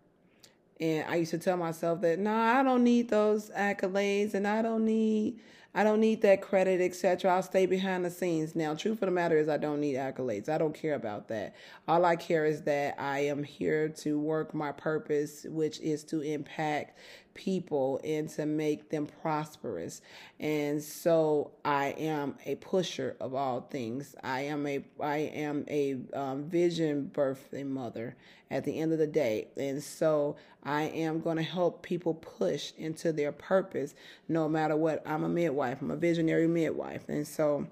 And 0.80 1.08
I 1.08 1.16
used 1.16 1.30
to 1.32 1.38
tell 1.38 1.56
myself 1.56 2.00
that, 2.00 2.18
no, 2.18 2.30
nah, 2.30 2.60
I 2.60 2.62
don't 2.62 2.82
need 2.82 3.08
those 3.08 3.50
accolades 3.50 4.34
and 4.34 4.46
I 4.46 4.62
don't 4.62 4.84
need 4.84 5.38
I 5.74 5.82
don't 5.82 6.00
need 6.00 6.22
that 6.22 6.40
credit, 6.40 6.80
etc. 6.80 7.32
I'll 7.32 7.42
stay 7.42 7.66
behind 7.66 8.04
the 8.04 8.10
scenes. 8.10 8.54
Now, 8.54 8.74
truth 8.74 9.02
of 9.02 9.06
the 9.06 9.10
matter 9.10 9.36
is, 9.36 9.48
I 9.48 9.56
don't 9.56 9.80
need 9.80 9.96
accolades. 9.96 10.48
I 10.48 10.56
don't 10.56 10.74
care 10.74 10.94
about 10.94 11.28
that. 11.28 11.56
All 11.88 12.04
I 12.04 12.14
care 12.14 12.46
is 12.46 12.62
that 12.62 12.94
I 12.98 13.20
am 13.20 13.42
here 13.42 13.88
to 13.88 14.20
work 14.20 14.54
my 14.54 14.70
purpose, 14.70 15.44
which 15.48 15.80
is 15.80 16.04
to 16.04 16.20
impact 16.20 16.98
people 17.34 18.00
and 18.04 18.28
to 18.28 18.46
make 18.46 18.90
them 18.90 19.06
prosperous. 19.06 20.00
And 20.38 20.82
so 20.82 21.50
I 21.64 21.86
am 21.98 22.36
a 22.46 22.54
pusher 22.56 23.16
of 23.20 23.34
all 23.34 23.62
things. 23.62 24.14
I 24.22 24.42
am 24.42 24.66
a 24.66 24.84
I 25.00 25.16
am 25.16 25.64
a 25.68 25.96
um, 26.14 26.44
vision 26.44 27.10
birthing 27.12 27.66
mother 27.66 28.16
at 28.50 28.64
the 28.64 28.78
end 28.78 28.92
of 28.92 28.98
the 28.98 29.06
day. 29.06 29.48
And 29.56 29.82
so 29.82 30.36
I 30.62 30.84
am 30.84 31.20
going 31.20 31.36
to 31.36 31.42
help 31.42 31.82
people 31.82 32.14
push 32.14 32.72
into 32.78 33.12
their 33.12 33.32
purpose 33.32 33.94
no 34.28 34.48
matter 34.48 34.76
what. 34.76 35.02
I'm 35.06 35.24
a 35.24 35.28
midwife. 35.28 35.63
I'm 35.70 35.90
a 35.90 35.96
visionary 35.96 36.46
midwife. 36.46 37.08
And 37.08 37.26
so 37.26 37.66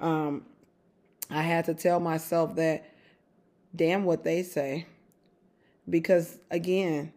um, 0.00 0.44
I 1.30 1.42
had 1.42 1.64
to 1.66 1.74
tell 1.74 2.00
myself 2.00 2.56
that 2.56 2.90
damn 3.74 4.04
what 4.04 4.24
they 4.24 4.42
say 4.42 4.86
because 5.88 6.38
again 6.50 7.12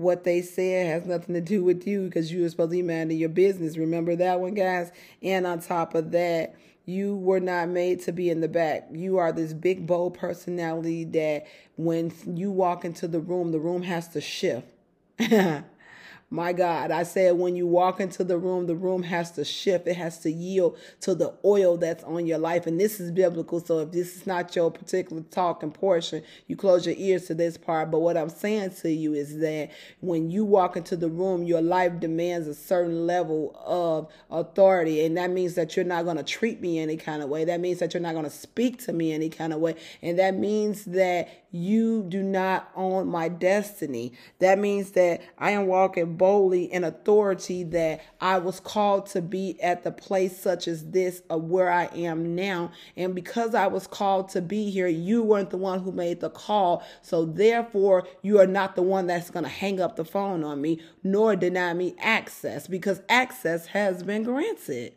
what 0.00 0.24
they 0.24 0.40
said 0.40 0.86
has 0.86 1.06
nothing 1.06 1.34
to 1.34 1.42
do 1.42 1.62
with 1.62 1.86
you 1.86 2.06
because 2.06 2.32
you 2.32 2.40
were 2.40 2.48
supposed 2.48 2.70
to 2.70 2.76
be 2.76 2.82
minding 2.82 3.18
your 3.18 3.28
business. 3.28 3.76
Remember 3.76 4.16
that 4.16 4.40
one, 4.40 4.54
guys? 4.54 4.90
And 5.22 5.46
on 5.46 5.60
top 5.60 5.94
of 5.94 6.10
that, 6.12 6.54
you 6.86 7.16
were 7.16 7.38
not 7.38 7.68
made 7.68 8.00
to 8.02 8.12
be 8.12 8.30
in 8.30 8.40
the 8.40 8.48
back. 8.48 8.88
You 8.90 9.18
are 9.18 9.30
this 9.30 9.52
big, 9.52 9.86
bold 9.86 10.14
personality 10.14 11.04
that 11.04 11.46
when 11.76 12.14
you 12.26 12.50
walk 12.50 12.86
into 12.86 13.08
the 13.08 13.20
room, 13.20 13.52
the 13.52 13.60
room 13.60 13.82
has 13.82 14.08
to 14.08 14.22
shift. 14.22 14.66
My 16.32 16.52
God, 16.52 16.92
I 16.92 17.02
said 17.02 17.38
when 17.38 17.56
you 17.56 17.66
walk 17.66 17.98
into 17.98 18.22
the 18.22 18.38
room, 18.38 18.68
the 18.68 18.76
room 18.76 19.02
has 19.02 19.32
to 19.32 19.44
shift. 19.44 19.88
It 19.88 19.96
has 19.96 20.20
to 20.20 20.30
yield 20.30 20.78
to 21.00 21.12
the 21.12 21.34
oil 21.44 21.76
that's 21.76 22.04
on 22.04 22.24
your 22.24 22.38
life. 22.38 22.68
And 22.68 22.78
this 22.78 23.00
is 23.00 23.10
biblical. 23.10 23.58
So 23.58 23.80
if 23.80 23.90
this 23.90 24.14
is 24.14 24.28
not 24.28 24.54
your 24.54 24.70
particular 24.70 25.22
talk 25.22 25.64
and 25.64 25.74
portion, 25.74 26.22
you 26.46 26.54
close 26.54 26.86
your 26.86 26.94
ears 26.96 27.26
to 27.26 27.34
this 27.34 27.56
part. 27.56 27.90
But 27.90 27.98
what 27.98 28.16
I'm 28.16 28.28
saying 28.28 28.74
to 28.82 28.92
you 28.92 29.12
is 29.12 29.40
that 29.40 29.70
when 30.02 30.30
you 30.30 30.44
walk 30.44 30.76
into 30.76 30.96
the 30.96 31.08
room, 31.08 31.42
your 31.42 31.62
life 31.62 31.98
demands 31.98 32.46
a 32.46 32.54
certain 32.54 33.08
level 33.08 33.60
of 33.66 34.06
authority. 34.30 35.04
And 35.04 35.16
that 35.16 35.30
means 35.30 35.56
that 35.56 35.74
you're 35.74 35.84
not 35.84 36.04
going 36.04 36.16
to 36.16 36.22
treat 36.22 36.60
me 36.60 36.78
any 36.78 36.96
kind 36.96 37.24
of 37.24 37.28
way. 37.28 37.44
That 37.44 37.58
means 37.58 37.80
that 37.80 37.92
you're 37.92 38.00
not 38.00 38.12
going 38.12 38.24
to 38.24 38.30
speak 38.30 38.78
to 38.84 38.92
me 38.92 39.12
any 39.12 39.30
kind 39.30 39.52
of 39.52 39.58
way. 39.58 39.74
And 40.00 40.16
that 40.20 40.36
means 40.36 40.84
that 40.84 41.49
you 41.50 42.04
do 42.08 42.22
not 42.22 42.70
own 42.76 43.08
my 43.08 43.28
destiny. 43.28 44.12
That 44.38 44.58
means 44.58 44.92
that 44.92 45.20
I 45.38 45.50
am 45.50 45.66
walking 45.66 46.16
boldly 46.16 46.72
in 46.72 46.84
authority 46.84 47.64
that 47.64 48.02
I 48.20 48.38
was 48.38 48.60
called 48.60 49.06
to 49.06 49.22
be 49.22 49.60
at 49.60 49.82
the 49.82 49.90
place 49.90 50.38
such 50.38 50.68
as 50.68 50.90
this 50.90 51.22
of 51.28 51.44
where 51.44 51.70
I 51.70 51.86
am 51.86 52.34
now. 52.34 52.70
And 52.96 53.14
because 53.14 53.54
I 53.54 53.66
was 53.66 53.86
called 53.86 54.28
to 54.30 54.42
be 54.42 54.70
here, 54.70 54.86
you 54.86 55.22
weren't 55.22 55.50
the 55.50 55.56
one 55.56 55.80
who 55.80 55.92
made 55.92 56.20
the 56.20 56.30
call. 56.30 56.84
So 57.02 57.24
therefore, 57.24 58.06
you 58.22 58.38
are 58.38 58.46
not 58.46 58.76
the 58.76 58.82
one 58.82 59.06
that's 59.06 59.30
going 59.30 59.44
to 59.44 59.50
hang 59.50 59.80
up 59.80 59.96
the 59.96 60.04
phone 60.04 60.44
on 60.44 60.60
me, 60.60 60.80
nor 61.02 61.34
deny 61.34 61.74
me 61.74 61.94
access 61.98 62.66
because 62.66 63.02
access 63.08 63.66
has 63.66 64.02
been 64.02 64.22
granted. 64.22 64.94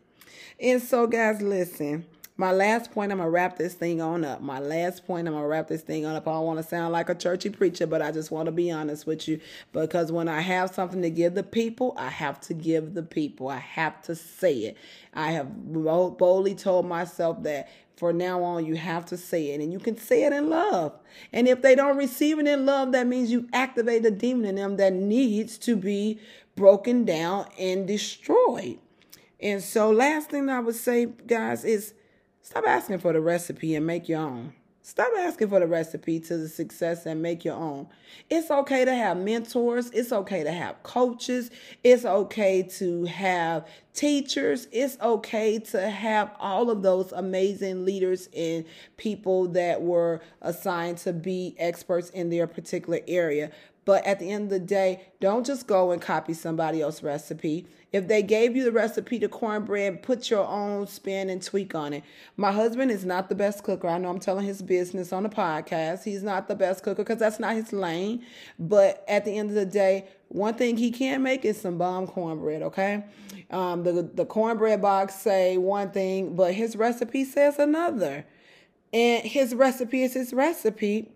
And 0.60 0.82
so, 0.82 1.08
guys, 1.08 1.42
listen 1.42 2.06
my 2.36 2.52
last 2.52 2.92
point, 2.92 3.12
I'm 3.12 3.20
gonna 3.20 3.30
wrap 3.30 3.58
this 3.58 3.76
thing 3.76 4.02
on 4.02 4.26
up. 4.26 4.42
My 4.42 4.60
last 4.60 5.06
point, 5.06 5.28
I'm 5.28 5.36
gonna 5.36 5.48
wrap 5.48 5.68
this 5.68 5.84
thing 5.84 6.06
on 6.06 6.16
up. 6.16 6.28
I 6.28 6.32
don't 6.32 6.46
want 6.46 6.58
to 6.58 6.64
sound 6.64 6.92
like 6.92 7.10
a 7.10 7.16
churchy 7.16 7.52
preacher, 7.52 7.86
but 7.86 8.02
I 8.02 8.12
just 8.12 8.32
want 8.32 8.48
to 8.48 8.52
be 8.52 8.72
honest 8.72 9.06
with 9.06 9.28
you 9.28 9.40
because 9.72 10.12
when 10.12 10.28
I 10.28 10.42
have 10.42 10.74
something 10.74 11.04
to 11.04 11.12
give 11.12 11.36
the 11.36 11.44
people, 11.44 11.94
I 11.96 12.10
have 12.10 12.42
to 12.42 12.56
give 12.56 12.96
the 12.96 13.04
people. 13.04 13.50
I 13.50 13.60
have 13.60 14.02
to 14.04 14.16
say 14.16 14.54
it. 14.60 14.78
I 15.14 15.32
have 15.32 15.48
boldly 15.54 16.56
told 16.56 16.88
myself 16.88 17.44
that 17.44 17.70
for 17.98 18.12
now 18.12 18.44
on, 18.44 18.66
you 18.66 18.76
have 18.76 19.06
to 19.08 19.18
say 19.18 19.52
it, 19.52 19.62
and 19.62 19.72
you 19.72 19.80
can 19.80 19.96
say 19.96 20.24
it 20.24 20.34
in 20.34 20.50
love. 20.50 20.94
And 21.32 21.48
if 21.48 21.62
they 21.62 21.76
don't 21.76 21.98
receive 21.98 22.40
it 22.40 22.48
in 22.48 22.66
love, 22.66 22.92
that 22.94 23.06
means 23.06 23.32
you 23.32 23.48
activate 23.54 24.02
the 24.02 24.12
demon 24.12 24.46
in 24.46 24.56
them 24.56 24.78
that 24.78 24.94
needs 24.94 25.60
to 25.60 25.76
be 25.76 26.20
broken 26.56 27.06
down 27.06 27.46
and 27.60 27.88
destroyed. 27.88 28.80
And 29.40 29.62
so, 29.62 29.92
last 29.92 30.32
thing 30.32 30.50
I 30.50 30.60
would 30.60 30.76
say, 30.76 31.06
guys, 31.06 31.64
is 31.64 31.94
Stop 32.46 32.68
asking 32.68 33.00
for 33.00 33.14
the 33.14 33.22
recipe 33.22 33.74
and 33.74 33.88
make 33.88 34.10
your 34.10 34.20
own. 34.20 34.54
Stop 34.82 35.14
asking 35.18 35.48
for 35.48 35.62
the 35.62 35.66
recipe 35.66 36.20
to 36.20 36.36
the 36.36 36.50
success 36.50 37.06
and 37.06 37.22
make 37.22 37.46
your 37.46 37.56
own. 37.56 37.88
It's 38.30 38.52
okay 38.52 38.84
to 38.84 38.94
have 38.94 39.16
mentors. 39.16 39.90
It's 39.92 40.12
okay 40.12 40.44
to 40.44 40.52
have 40.52 40.84
coaches. 40.84 41.52
It's 41.86 42.04
okay 42.04 42.64
to 42.64 43.06
have 43.06 43.66
teachers. 43.94 44.68
It's 44.74 44.98
okay 45.00 45.58
to 45.60 45.90
have 45.90 46.36
all 46.38 46.70
of 46.70 46.82
those 46.84 47.14
amazing 47.14 47.86
leaders 47.86 48.28
and 48.36 48.66
people 48.98 49.48
that 49.54 49.82
were 49.82 50.20
assigned 50.42 50.98
to 51.00 51.14
be 51.14 51.56
experts 51.58 52.10
in 52.10 52.30
their 52.30 52.46
particular 52.46 53.00
area. 53.08 53.52
But 53.86 54.06
at 54.06 54.20
the 54.20 54.32
end 54.32 54.46
of 54.46 54.50
the 54.50 54.60
day, 54.60 55.08
don't 55.20 55.46
just 55.46 55.68
go 55.68 55.92
and 55.92 56.02
copy 56.02 56.34
somebody 56.34 56.82
else's 56.82 57.04
recipe. 57.04 57.68
If 57.92 58.08
they 58.08 58.24
gave 58.24 58.56
you 58.56 58.64
the 58.64 58.72
recipe 58.72 59.20
to 59.20 59.28
cornbread, 59.28 60.02
put 60.02 60.30
your 60.30 60.48
own 60.48 60.88
spin 60.88 61.30
and 61.30 61.44
tweak 61.44 61.76
on 61.76 61.94
it. 61.94 62.04
My 62.38 62.52
husband 62.52 62.92
is 62.92 63.06
not 63.06 63.30
the 63.30 63.36
best 63.36 63.64
cooker. 63.64 63.88
I 63.88 63.98
know 63.98 64.10
I'm 64.10 64.20
telling 64.20 64.46
his 64.46 64.62
business 64.62 65.12
on 65.12 65.24
the 65.24 65.30
podcast. 65.30 66.04
He's 66.04 66.24
not 66.24 66.48
the 66.48 66.56
best 66.56 66.84
cooker 66.84 67.04
because 67.04 67.20
that's 67.20 67.40
not 67.40 67.56
his 67.56 67.74
lane. 67.74 68.26
But 68.58 69.04
at 69.08 69.26
the 69.26 69.38
end 69.38 69.50
of 69.50 69.56
the 69.56 69.66
day, 69.66 70.08
one 70.30 70.56
thing 70.56 70.78
he 70.78 70.90
can 70.90 71.22
make 71.22 71.46
is 71.46 71.60
some 71.62 71.78
bomb 71.78 72.08
cornbread, 72.08 72.64
okay? 72.64 73.04
Um, 73.52 73.84
the, 73.84 74.10
the 74.14 74.26
cornbread 74.26 74.82
box 74.82 75.16
say 75.16 75.58
one 75.58 75.92
thing, 75.92 76.36
but 76.36 76.54
his 76.54 76.76
recipe 76.76 77.26
says 77.26 77.60
another. 77.60 78.26
And 78.94 79.24
his 79.24 79.54
recipe 79.54 80.04
is 80.04 80.14
his 80.14 80.34
recipe. 80.34 81.12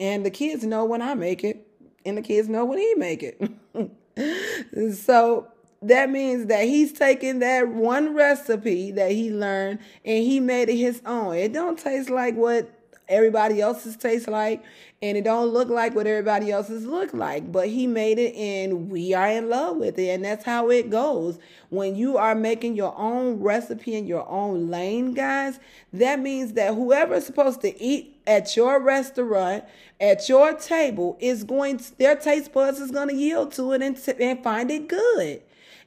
And 0.00 0.26
the 0.26 0.30
kids 0.30 0.64
know 0.64 0.84
when 0.84 1.00
I 1.00 1.14
make 1.14 1.44
it 1.44 1.67
and 2.08 2.18
the 2.18 2.22
kids 2.22 2.48
know 2.48 2.64
when 2.64 2.78
he 2.78 2.94
make 2.94 3.22
it. 3.22 3.40
so 4.96 5.48
that 5.82 6.10
means 6.10 6.46
that 6.46 6.64
he's 6.64 6.92
taking 6.92 7.38
that 7.38 7.68
one 7.68 8.14
recipe 8.14 8.90
that 8.92 9.12
he 9.12 9.30
learned 9.30 9.78
and 10.04 10.24
he 10.24 10.40
made 10.40 10.68
it 10.68 10.76
his 10.76 11.00
own. 11.06 11.36
It 11.36 11.52
don't 11.52 11.78
taste 11.78 12.10
like 12.10 12.34
what 12.34 12.70
everybody 13.08 13.60
else's 13.60 13.96
tastes 13.96 14.28
like 14.28 14.62
and 15.00 15.16
it 15.16 15.24
don't 15.24 15.48
look 15.48 15.68
like 15.68 15.94
what 15.94 16.06
everybody 16.06 16.50
else's 16.50 16.84
look 16.84 17.12
like 17.14 17.50
but 17.50 17.68
he 17.68 17.86
made 17.86 18.18
it 18.18 18.34
and 18.34 18.90
we 18.90 19.14
are 19.14 19.28
in 19.28 19.48
love 19.48 19.76
with 19.76 19.98
it 19.98 20.08
and 20.08 20.24
that's 20.24 20.44
how 20.44 20.70
it 20.70 20.90
goes. 20.90 21.38
When 21.70 21.96
you 21.96 22.16
are 22.16 22.34
making 22.34 22.76
your 22.76 22.96
own 22.96 23.40
recipe 23.40 23.94
in 23.94 24.06
your 24.06 24.28
own 24.28 24.68
lane 24.68 25.14
guys 25.14 25.58
that 25.92 26.20
means 26.20 26.52
that 26.54 26.74
whoever's 26.74 27.26
supposed 27.26 27.60
to 27.62 27.82
eat 27.82 28.20
at 28.26 28.56
your 28.56 28.80
restaurant 28.80 29.64
at 30.00 30.28
your 30.28 30.52
table 30.54 31.16
is 31.20 31.44
going 31.44 31.78
to, 31.78 31.98
their 31.98 32.14
taste 32.14 32.52
buds 32.52 32.78
is 32.78 32.90
going 32.90 33.08
to 33.08 33.14
yield 33.14 33.52
to 33.52 33.72
it 33.72 33.82
and, 33.82 33.98
and 34.20 34.44
find 34.44 34.70
it 34.70 34.88
good. 34.88 35.42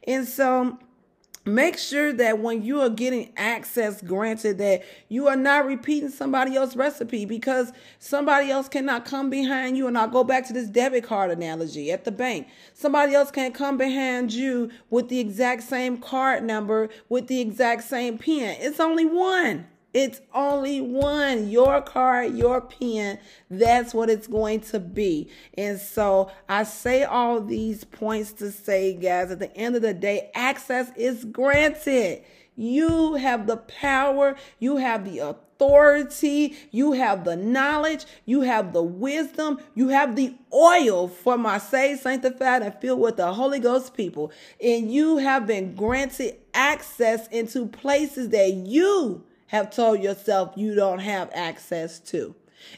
And 0.08 0.28
so 0.28 0.78
Make 1.44 1.80
sure 1.80 2.14
that 2.14 2.38
when 2.38 2.62
you 2.62 2.82
are 2.82 2.90
getting 2.90 3.34
access 3.36 4.00
granted 4.00 4.60
that 4.60 4.84
you 5.10 5.28
are 5.28 5.36
not 5.36 5.66
repeating 5.66 6.10
somebody 6.10 6.56
else's 6.56 6.76
recipe 6.76 7.26
because 7.26 7.74
somebody 7.98 8.52
else 8.52 8.70
cannot 8.70 9.06
come 9.06 9.32
behind 9.32 9.76
you 9.76 9.88
and 9.88 9.98
I'll 9.98 10.08
go 10.08 10.24
back 10.24 10.46
to 10.48 10.54
this 10.54 10.68
debit 10.68 11.04
card 11.04 11.32
analogy 11.32 11.92
at 11.92 12.06
the 12.06 12.12
bank. 12.12 12.48
Somebody 12.76 13.16
else 13.16 13.32
can't 13.32 13.56
come 13.56 13.76
behind 13.76 14.32
you 14.32 14.70
with 14.92 15.10
the 15.10 15.20
exact 15.20 15.64
same 15.64 15.98
card 15.98 16.44
number 16.44 16.90
with 17.10 17.26
the 17.26 17.42
exact 17.42 17.86
same 17.86 18.20
pin. 18.20 18.56
It's 18.60 18.80
only 18.80 19.06
one. 19.06 19.66
It's 19.94 20.22
only 20.34 20.80
one, 20.80 21.50
your 21.50 21.82
card, 21.82 22.36
your 22.36 22.62
pen. 22.62 23.20
That's 23.50 23.94
what 23.94 24.10
it's 24.10 24.28
going 24.28 24.62
to 24.62 24.80
be. 24.80 25.30
And 25.58 25.80
so 25.80 26.32
I 26.48 26.64
say 26.64 27.04
all 27.04 27.42
these 27.42 27.84
points 27.84 28.32
to 28.34 28.52
say, 28.52 28.94
guys, 28.94 29.32
at 29.32 29.40
the 29.40 29.56
end 29.56 29.76
of 29.76 29.82
the 29.82 29.94
day, 29.94 30.32
access 30.34 30.92
is 30.96 31.26
granted. 31.26 32.24
You 32.56 33.16
have 33.16 33.48
the 33.48 33.58
power, 33.58 34.36
you 34.60 34.78
have 34.78 35.04
the 35.04 35.20
authority, 35.20 36.58
you 36.72 36.92
have 36.94 37.24
the 37.24 37.36
knowledge, 37.36 38.06
you 38.26 38.42
have 38.42 38.74
the 38.74 38.84
wisdom, 38.84 39.60
you 39.74 39.90
have 39.90 40.16
the 40.16 40.36
oil 40.54 41.08
for 41.08 41.38
my 41.38 41.58
saved, 41.58 42.02
sanctified, 42.02 42.62
and 42.62 42.76
filled 42.76 43.00
with 43.00 43.18
the 43.18 43.34
Holy 43.34 43.60
Ghost 43.60 43.94
people. 43.94 44.32
And 44.62 44.92
you 44.92 45.18
have 45.18 45.48
been 45.48 45.76
granted 45.76 46.36
access 46.54 47.28
into 47.28 47.68
places 47.68 48.30
that 48.30 48.54
you 48.54 49.26
have 49.52 49.70
told 49.70 50.02
yourself 50.02 50.54
you 50.56 50.74
don't 50.74 51.00
have 51.00 51.30
access 51.34 52.00
to. 52.00 52.34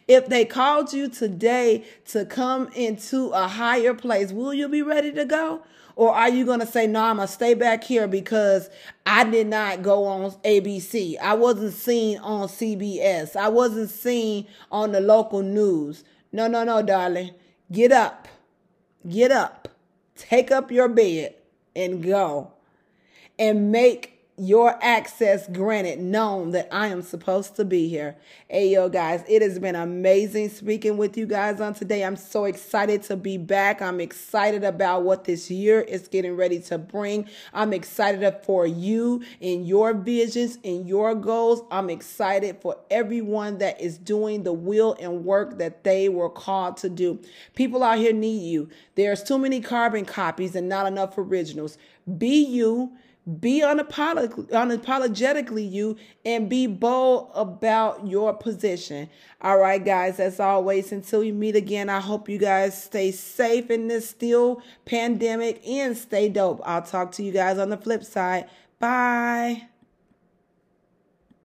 If 0.08 0.26
they 0.26 0.44
called 0.44 0.92
you 0.92 1.08
today 1.08 1.86
to 2.06 2.26
come 2.26 2.68
into 2.70 3.30
a 3.30 3.48
higher 3.48 3.94
place, 3.94 4.32
will 4.32 4.56
you 4.56 4.68
be 4.68 4.82
ready 4.82 5.12
to 5.12 5.24
go? 5.24 5.62
Or 5.96 6.12
are 6.16 6.30
you 6.30 6.48
going 6.48 6.62
to 6.62 6.66
say, 6.66 6.88
no, 6.88 7.04
I'm 7.04 7.18
going 7.18 7.28
to 7.28 7.32
stay 7.32 7.54
back 7.54 7.84
here 7.84 8.08
because 8.08 8.72
I 9.06 9.24
did 9.24 9.46
not 9.46 9.84
go 9.84 10.06
on 10.06 10.32
ABC. 10.44 11.16
I 11.20 11.36
wasn't 11.36 11.74
seen 11.74 12.18
on 12.18 12.48
CBS. 12.48 13.36
I 13.36 13.50
wasn't 13.50 13.92
seen 13.92 14.48
on 14.72 14.94
the 14.94 15.00
local 15.00 15.44
news. 15.44 16.04
No, 16.32 16.48
no, 16.48 16.64
no, 16.64 16.82
darling. 16.82 17.36
Get 17.72 17.92
up. 17.92 18.28
Get 19.08 19.32
up. 19.32 19.68
Take 20.16 20.50
up 20.50 20.72
your 20.72 20.88
bed 20.88 21.36
and 21.76 22.02
go. 22.02 22.52
And 23.38 23.72
make 23.72 24.13
your 24.38 24.84
access 24.84 25.48
granted, 25.48 26.00
known 26.00 26.52
that 26.52 26.68
I 26.72 26.88
am 26.88 27.04
supposed 27.04 27.56
to 27.58 27.66
be 27.66 27.88
here. 27.88 28.16
Hey, 28.50 28.70
yo, 28.70 28.90
guys, 28.90 29.24
it 29.28 29.44
has 29.44 29.60
been 29.60 29.76
amazing 29.76 30.50
speaking 30.50 30.98
with 30.98 31.16
you 31.18 31.28
guys 31.28 31.62
on 31.62 31.76
today. 31.76 32.04
I'm 32.04 32.16
so 32.16 32.46
excited 32.46 33.04
to 33.04 33.16
be 33.16 33.38
back. 33.38 33.80
I'm 33.80 34.00
excited 34.00 34.64
about 34.64 35.04
what 35.04 35.26
this 35.26 35.52
year 35.52 35.82
is 35.82 36.08
getting 36.08 36.36
ready 36.36 36.60
to 36.62 36.80
bring. 36.80 37.30
I'm 37.54 37.74
excited 37.74 38.36
for 38.44 38.66
you 38.66 39.24
in 39.40 39.66
your 39.66 39.94
visions 39.94 40.58
and 40.64 40.88
your 40.88 41.14
goals. 41.14 41.62
I'm 41.70 41.92
excited 41.92 42.58
for 42.60 42.78
everyone 42.90 43.60
that 43.60 43.80
is 43.80 44.00
doing 44.00 44.44
the 44.44 44.54
will 44.54 44.96
and 45.00 45.26
work 45.26 45.60
that 45.60 45.84
they 45.84 46.10
were 46.10 46.30
called 46.30 46.78
to 46.78 46.90
do. 46.90 47.20
People 47.54 47.84
out 47.84 48.00
here 48.00 48.14
need 48.14 48.50
you. 48.50 48.70
There's 48.96 49.22
too 49.22 49.38
many 49.38 49.62
carbon 49.62 50.06
copies 50.06 50.56
and 50.56 50.68
not 50.68 50.88
enough 50.88 51.20
originals. 51.20 51.78
Be 52.18 52.44
you 52.44 52.94
be 53.40 53.62
unapolog- 53.62 54.50
unapologetically 54.50 55.70
you 55.70 55.96
and 56.26 56.50
be 56.50 56.68
bold 56.68 57.32
about 57.34 58.06
your 58.08 58.34
position. 58.34 59.10
All 59.42 59.58
right, 59.60 59.84
guys, 59.84 60.20
as 60.20 60.40
always, 60.40 60.92
until 60.92 61.22
we 61.22 61.32
meet 61.32 61.56
again, 61.56 61.90
I 61.90 62.02
hope 62.02 62.28
you 62.28 62.38
guys 62.38 62.82
stay 62.82 63.12
safe 63.12 63.70
in 63.70 63.88
this 63.88 64.10
still 64.10 64.62
pandemic 64.86 65.66
and 65.68 65.98
stay 65.98 66.30
dope. 66.30 66.62
I'll 66.66 66.82
talk 66.82 67.12
to 67.14 67.24
you 67.24 67.32
guys 67.32 67.58
on 67.58 67.70
the 67.70 67.78
flip 67.78 68.04
side. 68.04 68.50
Bye. 68.80 69.68